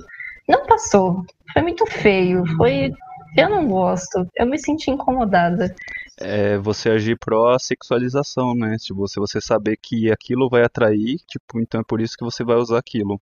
[0.49, 1.25] não passou.
[1.53, 2.93] Foi muito feio, foi
[3.37, 4.27] eu não gosto.
[4.37, 5.75] Eu me senti incomodada
[6.19, 8.77] é você agir pró-sexualização, né?
[8.79, 12.45] Tipo, você, você saber que aquilo vai atrair, tipo, então é por isso que você
[12.45, 13.21] vai usar aquilo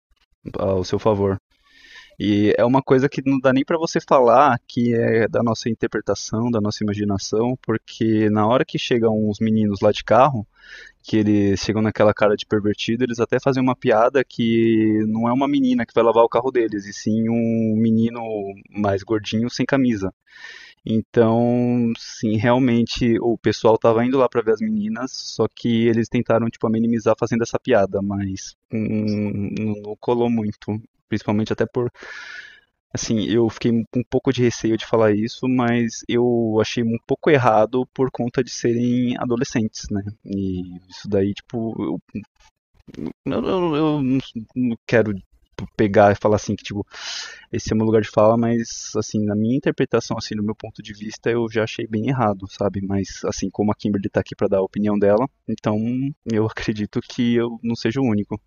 [0.58, 1.40] ao seu favor.
[2.20, 5.70] E é uma coisa que não dá nem para você falar que é da nossa
[5.70, 10.46] interpretação, da nossa imaginação, porque na hora que chegam uns meninos lá de carro,
[11.02, 15.34] que eles chegam naquela cara de pervertido, eles até fazem uma piada que não é
[15.34, 18.22] uma menina que vai lavar o carro deles, e sim um menino
[18.70, 20.14] mais gordinho sem camisa.
[20.86, 26.08] Então, sim, realmente o pessoal tava indo lá para ver as meninas, só que eles
[26.10, 29.50] tentaram tipo minimizar fazendo essa piada, mas hum,
[29.84, 31.92] não colou muito, principalmente até por
[32.92, 37.30] Assim, eu fiquei um pouco de receio de falar isso, mas eu achei um pouco
[37.30, 40.02] errado por conta de serem adolescentes, né?
[40.26, 42.02] E isso daí, tipo, eu,
[43.26, 44.02] eu, eu
[44.56, 45.14] não quero
[45.76, 46.86] pegar e falar assim que tipo
[47.52, 50.82] esse é meu lugar de fala, mas assim na minha interpretação assim no meu ponto
[50.84, 52.82] de vista eu já achei bem errado, sabe?
[52.82, 55.78] Mas assim como a Kimberly tá aqui para dar a opinião dela, então
[56.26, 58.40] eu acredito que eu não seja o único.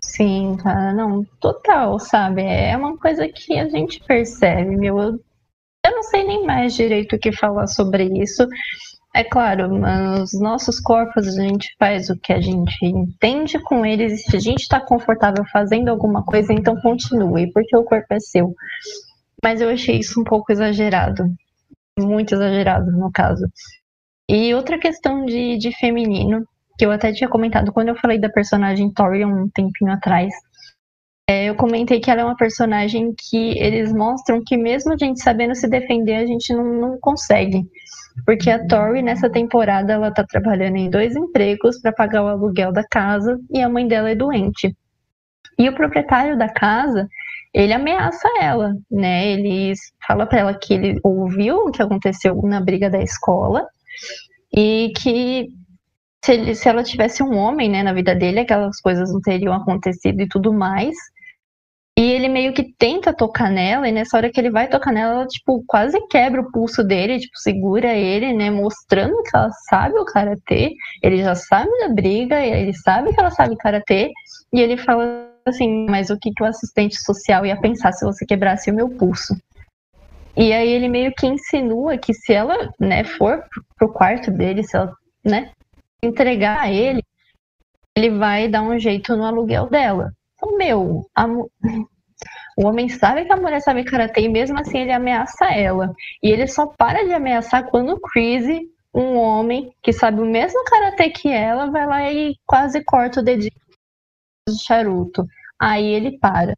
[0.00, 2.42] Sim, cara, não, total, sabe?
[2.42, 4.98] É uma coisa que a gente percebe, meu.
[4.98, 5.20] Eu,
[5.84, 8.46] eu não sei nem mais direito o que falar sobre isso.
[9.16, 13.82] É claro, mas os nossos corpos, a gente faz o que a gente entende com
[13.82, 18.20] eles, se a gente está confortável fazendo alguma coisa, então continue, porque o corpo é
[18.20, 18.54] seu.
[19.42, 21.24] Mas eu achei isso um pouco exagerado.
[21.98, 23.46] Muito exagerado, no caso.
[24.28, 26.46] E outra questão de, de feminino,
[26.78, 30.30] que eu até tinha comentado quando eu falei da personagem Tori um tempinho atrás.
[31.28, 35.20] É, eu comentei que ela é uma personagem que eles mostram que mesmo a gente
[35.20, 37.68] sabendo se defender, a gente não, não consegue.
[38.24, 42.72] Porque a Tori, nessa temporada, ela tá trabalhando em dois empregos para pagar o aluguel
[42.72, 44.74] da casa e a mãe dela é doente.
[45.58, 47.08] E o proprietário da casa,
[47.52, 49.26] ele ameaça ela, né?
[49.32, 49.72] Ele
[50.06, 53.66] fala para ela que ele ouviu o que aconteceu na briga da escola
[54.54, 55.48] e que
[56.24, 59.54] se, ele, se ela tivesse um homem, né, na vida dele, aquelas coisas não teriam
[59.54, 60.94] acontecido e tudo mais.
[61.98, 65.14] E ele meio que tenta tocar nela, e nessa hora que ele vai tocar nela,
[65.14, 69.98] ela, tipo, quase quebra o pulso dele, tipo, segura ele, né, mostrando que ela sabe
[69.98, 74.10] o karatê, ele já sabe da briga, ele sabe que ela sabe karatê,
[74.52, 78.26] e ele fala assim, mas o que, que o assistente social ia pensar se você
[78.26, 79.34] quebrasse o meu pulso?
[80.36, 83.42] E aí ele meio que insinua que se ela, né, for
[83.78, 84.92] pro quarto dele, se ela,
[85.24, 85.50] né,
[86.02, 87.02] entregar a ele,
[87.96, 90.12] ele vai dar um jeito no aluguel dela.
[90.56, 91.26] Meu, a,
[92.56, 95.94] o homem sabe que a mulher sabe karatê e mesmo assim ele ameaça ela.
[96.22, 98.46] E ele só para de ameaçar quando o Chris,
[98.94, 103.24] um homem que sabe o mesmo karatê que ela, vai lá e quase corta o
[103.24, 103.52] dedinho
[104.48, 105.26] de charuto.
[105.60, 106.54] Aí ele para.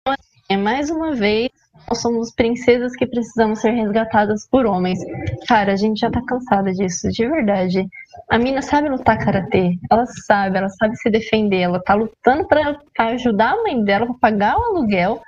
[0.00, 1.50] Então, assim, é mais uma vez
[1.88, 4.98] nós somos princesas que precisamos ser resgatadas por homens.
[5.46, 7.86] Cara, a gente já tá cansada disso, de verdade.
[8.30, 12.78] A mina sabe lutar karatê, ela sabe, ela sabe se defender, ela tá lutando para
[12.98, 15.20] ajudar a mãe dela, pra pagar o aluguel.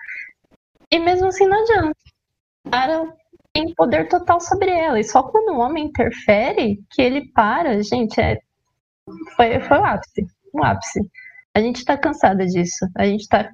[0.91, 1.97] E mesmo assim não adianta.
[2.67, 3.13] O cara
[3.53, 4.99] tem poder total sobre ela.
[4.99, 8.39] E só quando o homem interfere que ele para, gente, é...
[9.37, 10.27] foi, foi o ápice.
[10.53, 11.01] O ápice.
[11.55, 12.87] A gente tá cansada disso.
[12.97, 13.49] A gente tá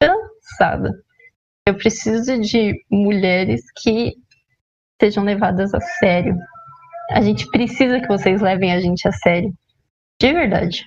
[0.00, 1.05] cansada.
[1.66, 4.14] Eu preciso de mulheres que
[5.00, 6.36] sejam levadas a sério.
[7.10, 9.52] A gente precisa que vocês levem a gente a sério.
[10.20, 10.84] De verdade.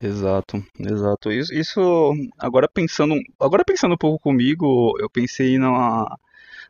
[0.00, 1.30] Exato, exato.
[1.30, 6.04] Isso, isso agora pensando, agora pensando um pouco comigo, eu pensei na,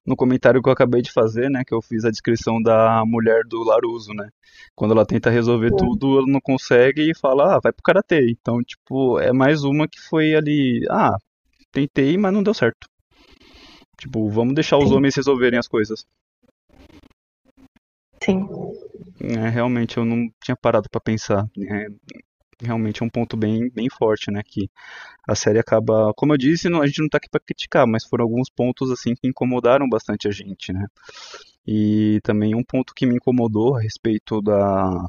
[0.07, 3.43] no comentário que eu acabei de fazer, né, que eu fiz a descrição da mulher
[3.47, 4.29] do Laruso, né?
[4.75, 5.77] Quando ela tenta resolver Sim.
[5.77, 8.31] tudo, ela não consegue e fala, ah, vai pro karatê.
[8.31, 11.17] Então, tipo, é mais uma que foi ali, ah,
[11.73, 12.89] tentei, mas não deu certo.
[13.99, 14.97] Tipo, vamos deixar os Sim.
[14.97, 16.07] homens resolverem as coisas.
[18.23, 18.49] Sim.
[19.21, 21.47] É, realmente eu não tinha parado para pensar.
[21.59, 21.87] É,
[22.61, 24.43] realmente é um ponto bem, bem forte, né?
[24.45, 24.69] Que
[25.27, 28.05] a série acaba, como eu disse, não, a gente não tá aqui para criticar, mas
[28.05, 30.87] foram alguns pontos assim que incomodaram bastante a gente, né?
[31.67, 35.09] E também um ponto que me incomodou a respeito da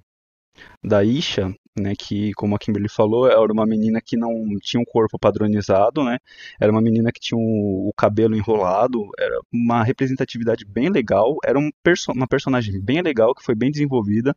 [0.83, 4.85] da Isha né, que, como a Kimberly falou, era uma menina que não tinha um
[4.85, 6.19] corpo padronizado, né,
[6.59, 11.57] era uma menina que tinha o, o cabelo enrolado, era uma representatividade bem legal, era
[11.57, 14.35] um perso uma personagem bem legal, que foi bem desenvolvida,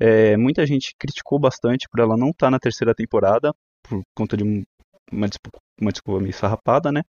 [0.00, 4.36] é, muita gente criticou bastante por ela não estar tá na terceira temporada, por conta
[4.36, 4.42] de
[5.12, 7.02] uma, desculpa, uma desculpa meio farrapada, né,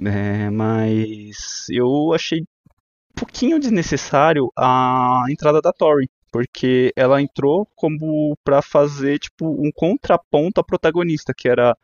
[0.00, 8.36] é, mas eu achei um pouquinho desnecessário a entrada da Tori, porque ela entrou como
[8.44, 11.74] para fazer tipo um contraponto à protagonista, que era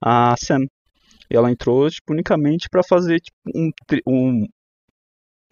[0.00, 0.64] a Sam.
[1.30, 3.70] E ela entrou tipo, unicamente para fazer tipo, um,
[4.06, 4.46] um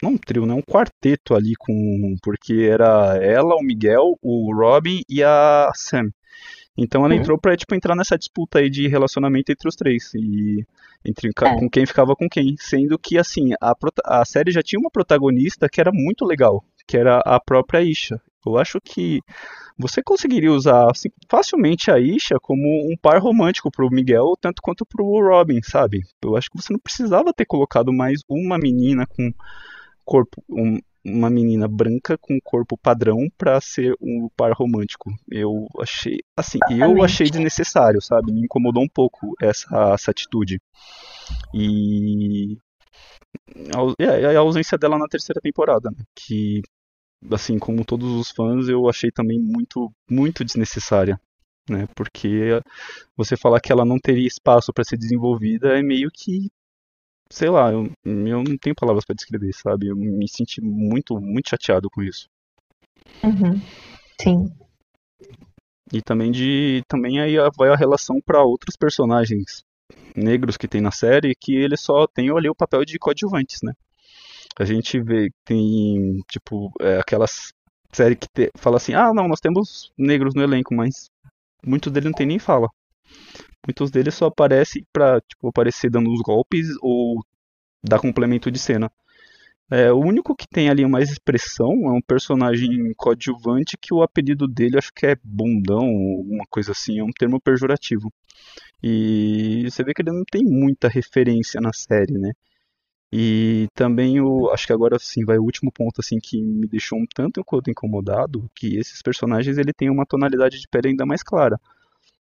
[0.01, 5.03] não um trio, né, um quarteto ali com porque era ela, o Miguel, o Robin
[5.07, 6.09] e a Sam.
[6.75, 7.19] Então ela uhum.
[7.19, 10.11] entrou pra, tipo, entrar nessa disputa aí de relacionamento entre os três.
[10.15, 10.65] E
[11.05, 11.55] entre é.
[11.59, 12.55] com quem ficava com quem.
[12.57, 13.75] Sendo que, assim, a,
[14.05, 18.19] a série já tinha uma protagonista que era muito legal, que era a própria Isha.
[18.45, 19.21] Eu acho que
[19.77, 24.85] você conseguiria usar assim, facilmente a Isha como um par romântico pro Miguel, tanto quanto
[24.85, 26.01] pro Robin, sabe?
[26.21, 29.31] Eu acho que você não precisava ter colocado mais uma menina com
[30.05, 35.11] corpo, um, uma menina branca com corpo padrão para ser um par romântico.
[35.31, 38.31] Eu achei, assim, eu achei desnecessário, sabe?
[38.31, 40.59] Me incomodou um pouco essa, essa atitude.
[41.53, 42.57] E
[43.73, 46.03] a, a ausência dela na terceira temporada, né?
[46.15, 46.61] que
[47.31, 51.19] assim como todos os fãs, eu achei também muito, muito desnecessária.
[51.69, 51.87] Né?
[51.95, 52.59] Porque
[53.15, 56.49] você falar que ela não teria espaço para ser desenvolvida é meio que.
[57.31, 59.87] Sei lá, eu, eu não tenho palavras para descrever, sabe?
[59.87, 62.27] Eu me senti muito, muito chateado com isso.
[63.23, 63.61] Uhum.
[64.19, 64.51] Sim.
[65.93, 69.63] E também de também aí vai a relação para outros personagens
[70.15, 73.73] negros que tem na série que eles só têm ali o papel de coadjuvantes, né?
[74.57, 77.51] A gente vê tem, tipo, é, aquelas
[77.91, 81.09] série que te, fala assim, ah, não, nós temos negros no elenco, mas
[81.65, 82.69] muitos deles não tem nem fala.
[83.65, 87.23] Muitos deles só aparecem pra, tipo, aparecer dando os golpes ou
[87.83, 88.91] dar complemento de cena.
[89.71, 94.47] É, o único que tem ali mais expressão é um personagem coadjuvante que o apelido
[94.47, 98.11] dele acho que é bundão, uma coisa assim, é um termo pejorativo.
[98.81, 102.31] E você vê que ele não tem muita referência na série, né?
[103.11, 106.99] E também o, acho que agora sim vai o último ponto assim que me deixou
[106.99, 111.23] um tanto quanto incomodado, que esses personagens ele tem uma tonalidade de pele ainda mais
[111.23, 111.59] clara.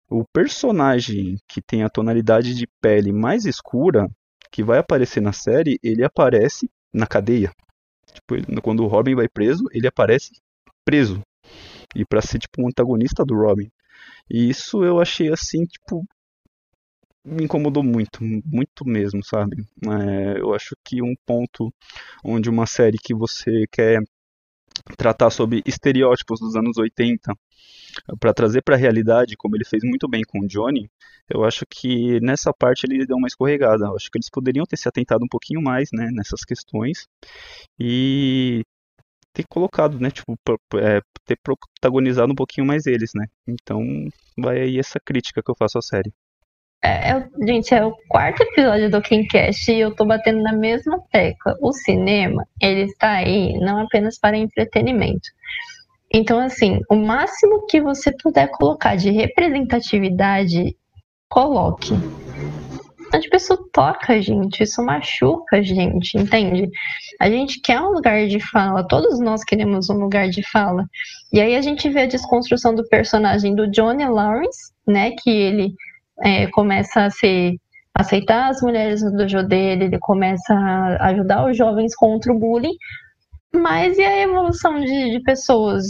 [0.09, 4.09] O personagem que tem a tonalidade de pele mais escura,
[4.53, 7.51] que vai aparecer na série, ele aparece na cadeia.
[8.14, 10.30] Tipo, ele, quando o Robin vai preso, ele aparece
[10.84, 11.20] preso.
[11.95, 13.68] E para ser tipo um antagonista do Robin.
[14.30, 16.07] E isso eu achei assim, tipo,
[17.27, 19.57] me incomodou muito, muito mesmo, sabe?
[19.85, 21.72] É, eu acho que um ponto
[22.24, 24.01] onde uma série que você quer
[24.97, 27.33] tratar sobre estereótipos dos anos 80
[28.20, 30.89] para trazer para a realidade, como ele fez muito bem com o Johnny,
[31.29, 33.87] eu acho que nessa parte ele deu uma escorregada.
[33.87, 37.07] Eu acho que eles poderiam ter se atentado um pouquinho mais, né, nessas questões
[37.81, 38.62] e
[39.33, 40.35] ter colocado, né, tipo,
[40.77, 43.27] é, ter protagonizado um pouquinho mais eles, né.
[43.47, 43.81] Então,
[44.39, 46.12] vai aí essa crítica que eu faço à série.
[46.87, 51.01] É, é, gente, é o quarto episódio do Kimcast e eu tô batendo na mesma
[51.11, 51.57] tecla.
[51.61, 55.28] O cinema, ele está aí não apenas para entretenimento.
[56.12, 60.76] Então, assim, o máximo que você puder colocar de representatividade,
[61.28, 61.93] coloque.
[63.12, 66.70] A pessoa toca gente, isso machuca a gente, entende?
[67.20, 70.84] A gente quer um lugar de fala, todos nós queremos um lugar de fala.
[71.32, 75.11] E aí a gente vê a desconstrução do personagem do Johnny Lawrence, né?
[75.11, 75.74] Que ele
[76.22, 77.54] é, começa a ser
[77.94, 82.76] aceitar as mulheres no dojo dele, ele começa a ajudar os jovens contra o bullying,
[83.54, 85.84] mas e a evolução de, de pessoas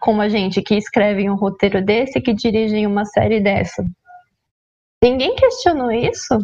[0.00, 3.84] como a gente que escrevem um roteiro desse, que dirigem uma série dessa?
[5.02, 6.38] Ninguém questionou isso,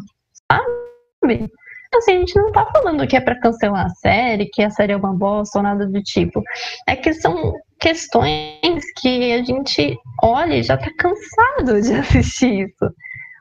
[0.50, 1.50] sabe?
[1.94, 4.92] Assim, a gente não tá falando que é para cancelar a série, que a série
[4.92, 6.42] é uma bosta ou nada do tipo.
[6.86, 12.94] É que são questões que a gente olha e já tá cansado de assistir isso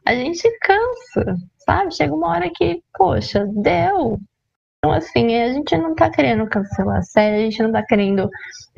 [0.05, 1.95] a gente cansa, sabe?
[1.95, 4.19] Chega uma hora que, poxa, deu.
[4.77, 8.29] Então, assim, a gente não tá querendo cancelar a série, a gente não tá querendo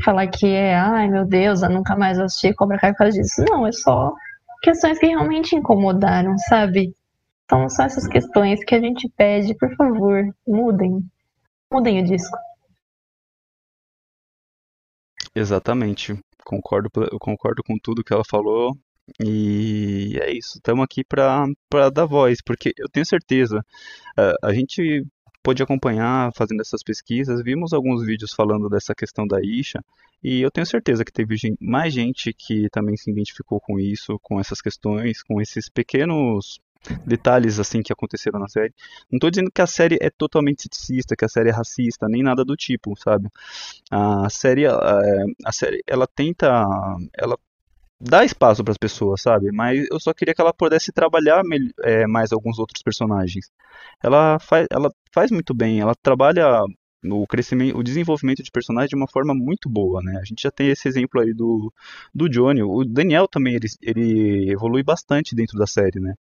[0.03, 3.43] falar que é, ai meu Deus, eu nunca mais assisti Cobra Kai por causa disso.
[3.49, 4.13] Não, é só
[4.61, 6.93] questões que realmente incomodaram, sabe?
[7.43, 11.03] Então, são essas questões que a gente pede, por favor, mudem.
[11.71, 12.37] Mudem o disco.
[15.35, 16.17] Exatamente.
[16.45, 18.77] Concordo, concordo com tudo que ela falou.
[19.23, 23.65] E é isso, estamos aqui para dar voz, porque eu tenho certeza,
[24.43, 25.05] a, gente
[25.41, 29.81] pôde acompanhar fazendo essas pesquisas, vimos alguns vídeos falando dessa questão da Isha,
[30.21, 34.39] e eu tenho certeza que teve mais gente que também se identificou com isso, com
[34.39, 36.59] essas questões, com esses pequenos
[37.05, 38.73] detalhes assim que aconteceram na série.
[39.11, 42.23] Não estou dizendo que a série é totalmente sexista, que a série é racista, nem
[42.23, 43.29] nada do tipo, sabe?
[43.89, 46.47] A série, a série, ela tenta,
[47.13, 47.37] ela
[47.99, 49.51] dá espaço para as pessoas, sabe?
[49.51, 51.43] Mas eu só queria que ela pudesse trabalhar
[51.83, 53.49] é, mais alguns outros personagens.
[54.03, 56.63] Ela faz, ela faz muito bem, ela trabalha
[57.05, 60.19] o crescimento, o desenvolvimento de personagens de uma forma muito boa, né?
[60.19, 61.71] A gente já tem esse exemplo aí do,
[62.13, 66.13] do Johnny, o Daniel também ele, ele evolui bastante dentro da série, né?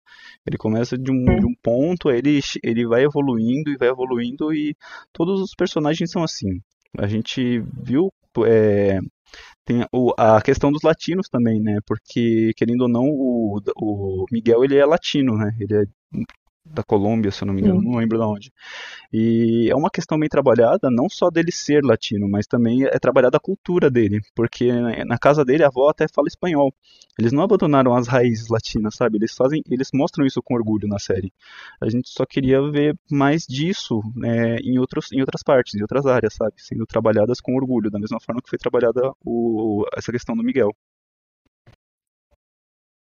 [0.47, 4.77] Ele começa de um, de um ponto, ele ele vai evoluindo e vai evoluindo e
[5.13, 6.61] todos os personagens são assim.
[6.99, 8.13] A gente viu
[8.47, 9.01] é,
[9.65, 11.79] tem o, a questão dos latinos também, né?
[11.87, 15.55] Porque, querendo ou não, o, o Miguel ele é latino, né?
[15.59, 15.85] Ele é
[16.73, 18.53] da Colômbia, se eu não me engano, não lembro de onde.
[19.13, 23.37] E é uma questão bem trabalhada, não só dele ser latino, mas também é trabalhada
[23.37, 24.71] a cultura dele, porque
[25.05, 26.73] na casa dele a avó até fala espanhol.
[27.19, 29.17] Eles não abandonaram as raízes latinas, sabe?
[29.17, 31.33] Eles fazem, eles mostram isso com orgulho na série.
[31.81, 36.05] A gente só queria ver mais disso né, em, outros, em outras partes, em outras
[36.05, 36.55] áreas, sabe?
[36.59, 40.71] Sendo trabalhadas com orgulho, da mesma forma que foi trabalhada o, essa questão do Miguel.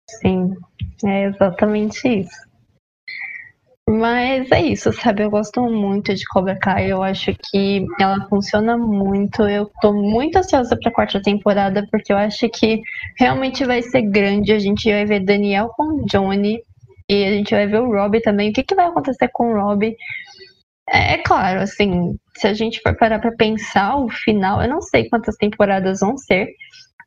[0.09, 0.55] Sim,
[1.03, 2.46] é exatamente isso.
[3.89, 5.23] Mas é isso, sabe?
[5.23, 6.91] Eu gosto muito de Cobra Kai.
[6.91, 9.43] Eu acho que ela funciona muito.
[9.43, 12.81] Eu tô muito ansiosa pra quarta temporada, porque eu acho que
[13.17, 14.51] realmente vai ser grande.
[14.51, 16.59] A gente vai ver Daniel com Johnny.
[17.09, 18.49] E a gente vai ver o Robbie também.
[18.49, 19.95] O que, que vai acontecer com o Robbie?
[20.89, 24.81] É, é claro, assim, se a gente for parar pra pensar o final, eu não
[24.81, 26.47] sei quantas temporadas vão ser,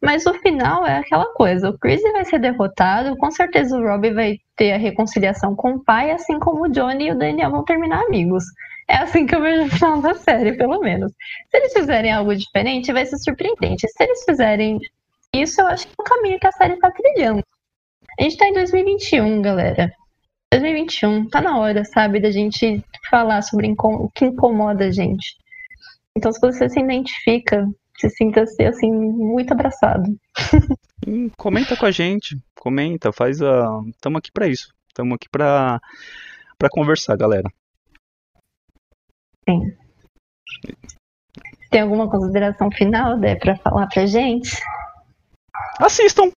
[0.02, 4.12] mas o final é aquela coisa: o Chris vai ser derrotado, com certeza o Robbie
[4.12, 7.64] vai ter a reconciliação com o pai, assim como o Johnny e o Daniel vão
[7.64, 8.44] terminar amigos.
[8.88, 11.12] É assim que eu vejo o final da série, pelo menos.
[11.50, 13.86] Se eles fizerem algo diferente, vai ser surpreendente.
[13.88, 14.80] Se eles fizerem
[15.32, 17.44] isso, eu acho que é o caminho que a série tá trilhando.
[18.18, 19.92] A gente tá em 2021, galera.
[20.52, 25.36] 2021, tá na hora, sabe, da gente falar sobre o que incomoda a gente.
[26.16, 27.68] Então, se você se identifica
[28.00, 30.18] se sinta-se assim muito abraçado.
[31.06, 35.80] Hum, comenta com a gente, comenta, faz a, estamos aqui para isso, estamos aqui para
[36.58, 37.50] para conversar, galera.
[39.48, 39.76] Sim.
[41.70, 44.60] Tem alguma consideração final, Dé, para falar pra gente?
[45.78, 46.30] Assistam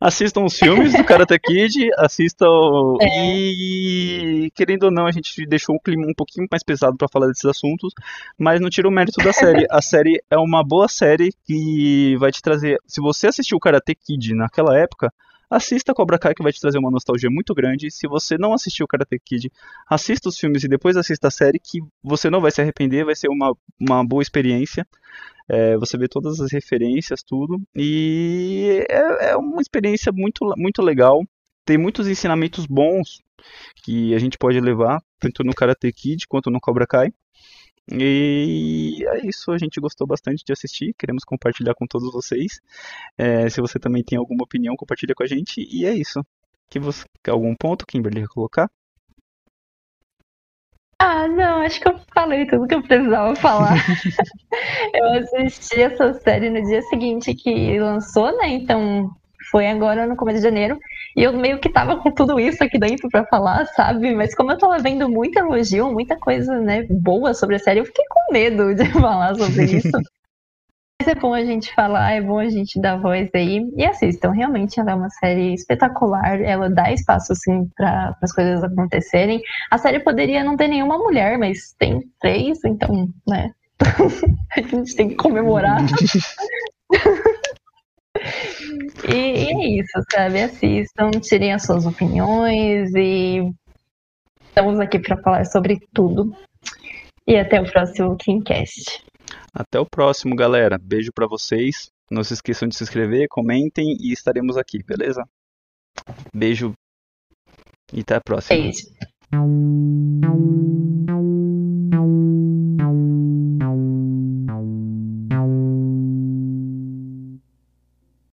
[0.00, 2.46] assistam os filmes do Karate Kid, assistam.
[3.06, 3.26] É.
[3.26, 7.28] E querendo ou não, a gente deixou um clima um pouquinho mais pesado para falar
[7.28, 7.92] desses assuntos,
[8.38, 9.66] mas não tira o mérito da série.
[9.70, 12.78] A série é uma boa série que vai te trazer.
[12.86, 15.12] Se você assistiu o Karate Kid naquela época,
[15.50, 17.90] assista Cobra Kai que vai te trazer uma nostalgia muito grande.
[17.90, 19.50] Se você não assistiu Karate Kid,
[19.88, 23.14] assista os filmes e depois assista a série que você não vai se arrepender, vai
[23.14, 24.86] ser uma, uma boa experiência.
[25.48, 27.60] É, você vê todas as referências, tudo.
[27.74, 31.22] E é, é uma experiência muito, muito legal.
[31.64, 33.20] Tem muitos ensinamentos bons
[33.82, 37.12] que a gente pode levar, tanto no Karate Kid quanto no Cobra Kai.
[37.90, 42.60] E é isso, a gente gostou bastante de assistir, queremos compartilhar com todos vocês.
[43.16, 45.60] É, se você também tem alguma opinião, compartilha com a gente.
[45.70, 46.20] E é isso.
[46.68, 48.68] Que você, algum ponto, Kimberly, colocar?
[50.98, 53.76] Ah, não, acho que eu falei tudo que eu precisava falar.
[54.94, 58.48] eu assisti essa série no dia seguinte que lançou, né?
[58.48, 59.10] Então
[59.50, 60.78] foi agora no começo de janeiro.
[61.16, 64.14] E eu meio que tava com tudo isso aqui dentro para falar, sabe?
[64.14, 67.86] Mas como eu tava vendo muita elogio, muita coisa, né, boa sobre a série, eu
[67.86, 69.98] fiquei com medo de falar sobre isso.
[71.00, 73.60] Mas é bom a gente falar, é bom a gente dar voz aí.
[73.76, 78.64] E assistam, realmente ela é uma série espetacular, ela dá espaço, assim, para as coisas
[78.64, 79.42] acontecerem.
[79.70, 83.52] A série poderia não ter nenhuma mulher, mas tem três, então, né?
[84.56, 85.80] a gente tem que comemorar.
[89.08, 90.42] e, e é isso, sabe?
[90.42, 93.52] Assistam, tirem as suas opiniões e
[94.48, 96.34] estamos aqui para falar sobre tudo.
[97.26, 99.04] E até o próximo Kimcast.
[99.52, 100.78] Até o próximo, galera.
[100.80, 101.90] Beijo para vocês.
[102.10, 105.24] Não se esqueçam de se inscrever, comentem e estaremos aqui, beleza?
[106.32, 106.72] Beijo
[107.92, 108.60] e até a próxima.
[108.60, 108.86] Beijo.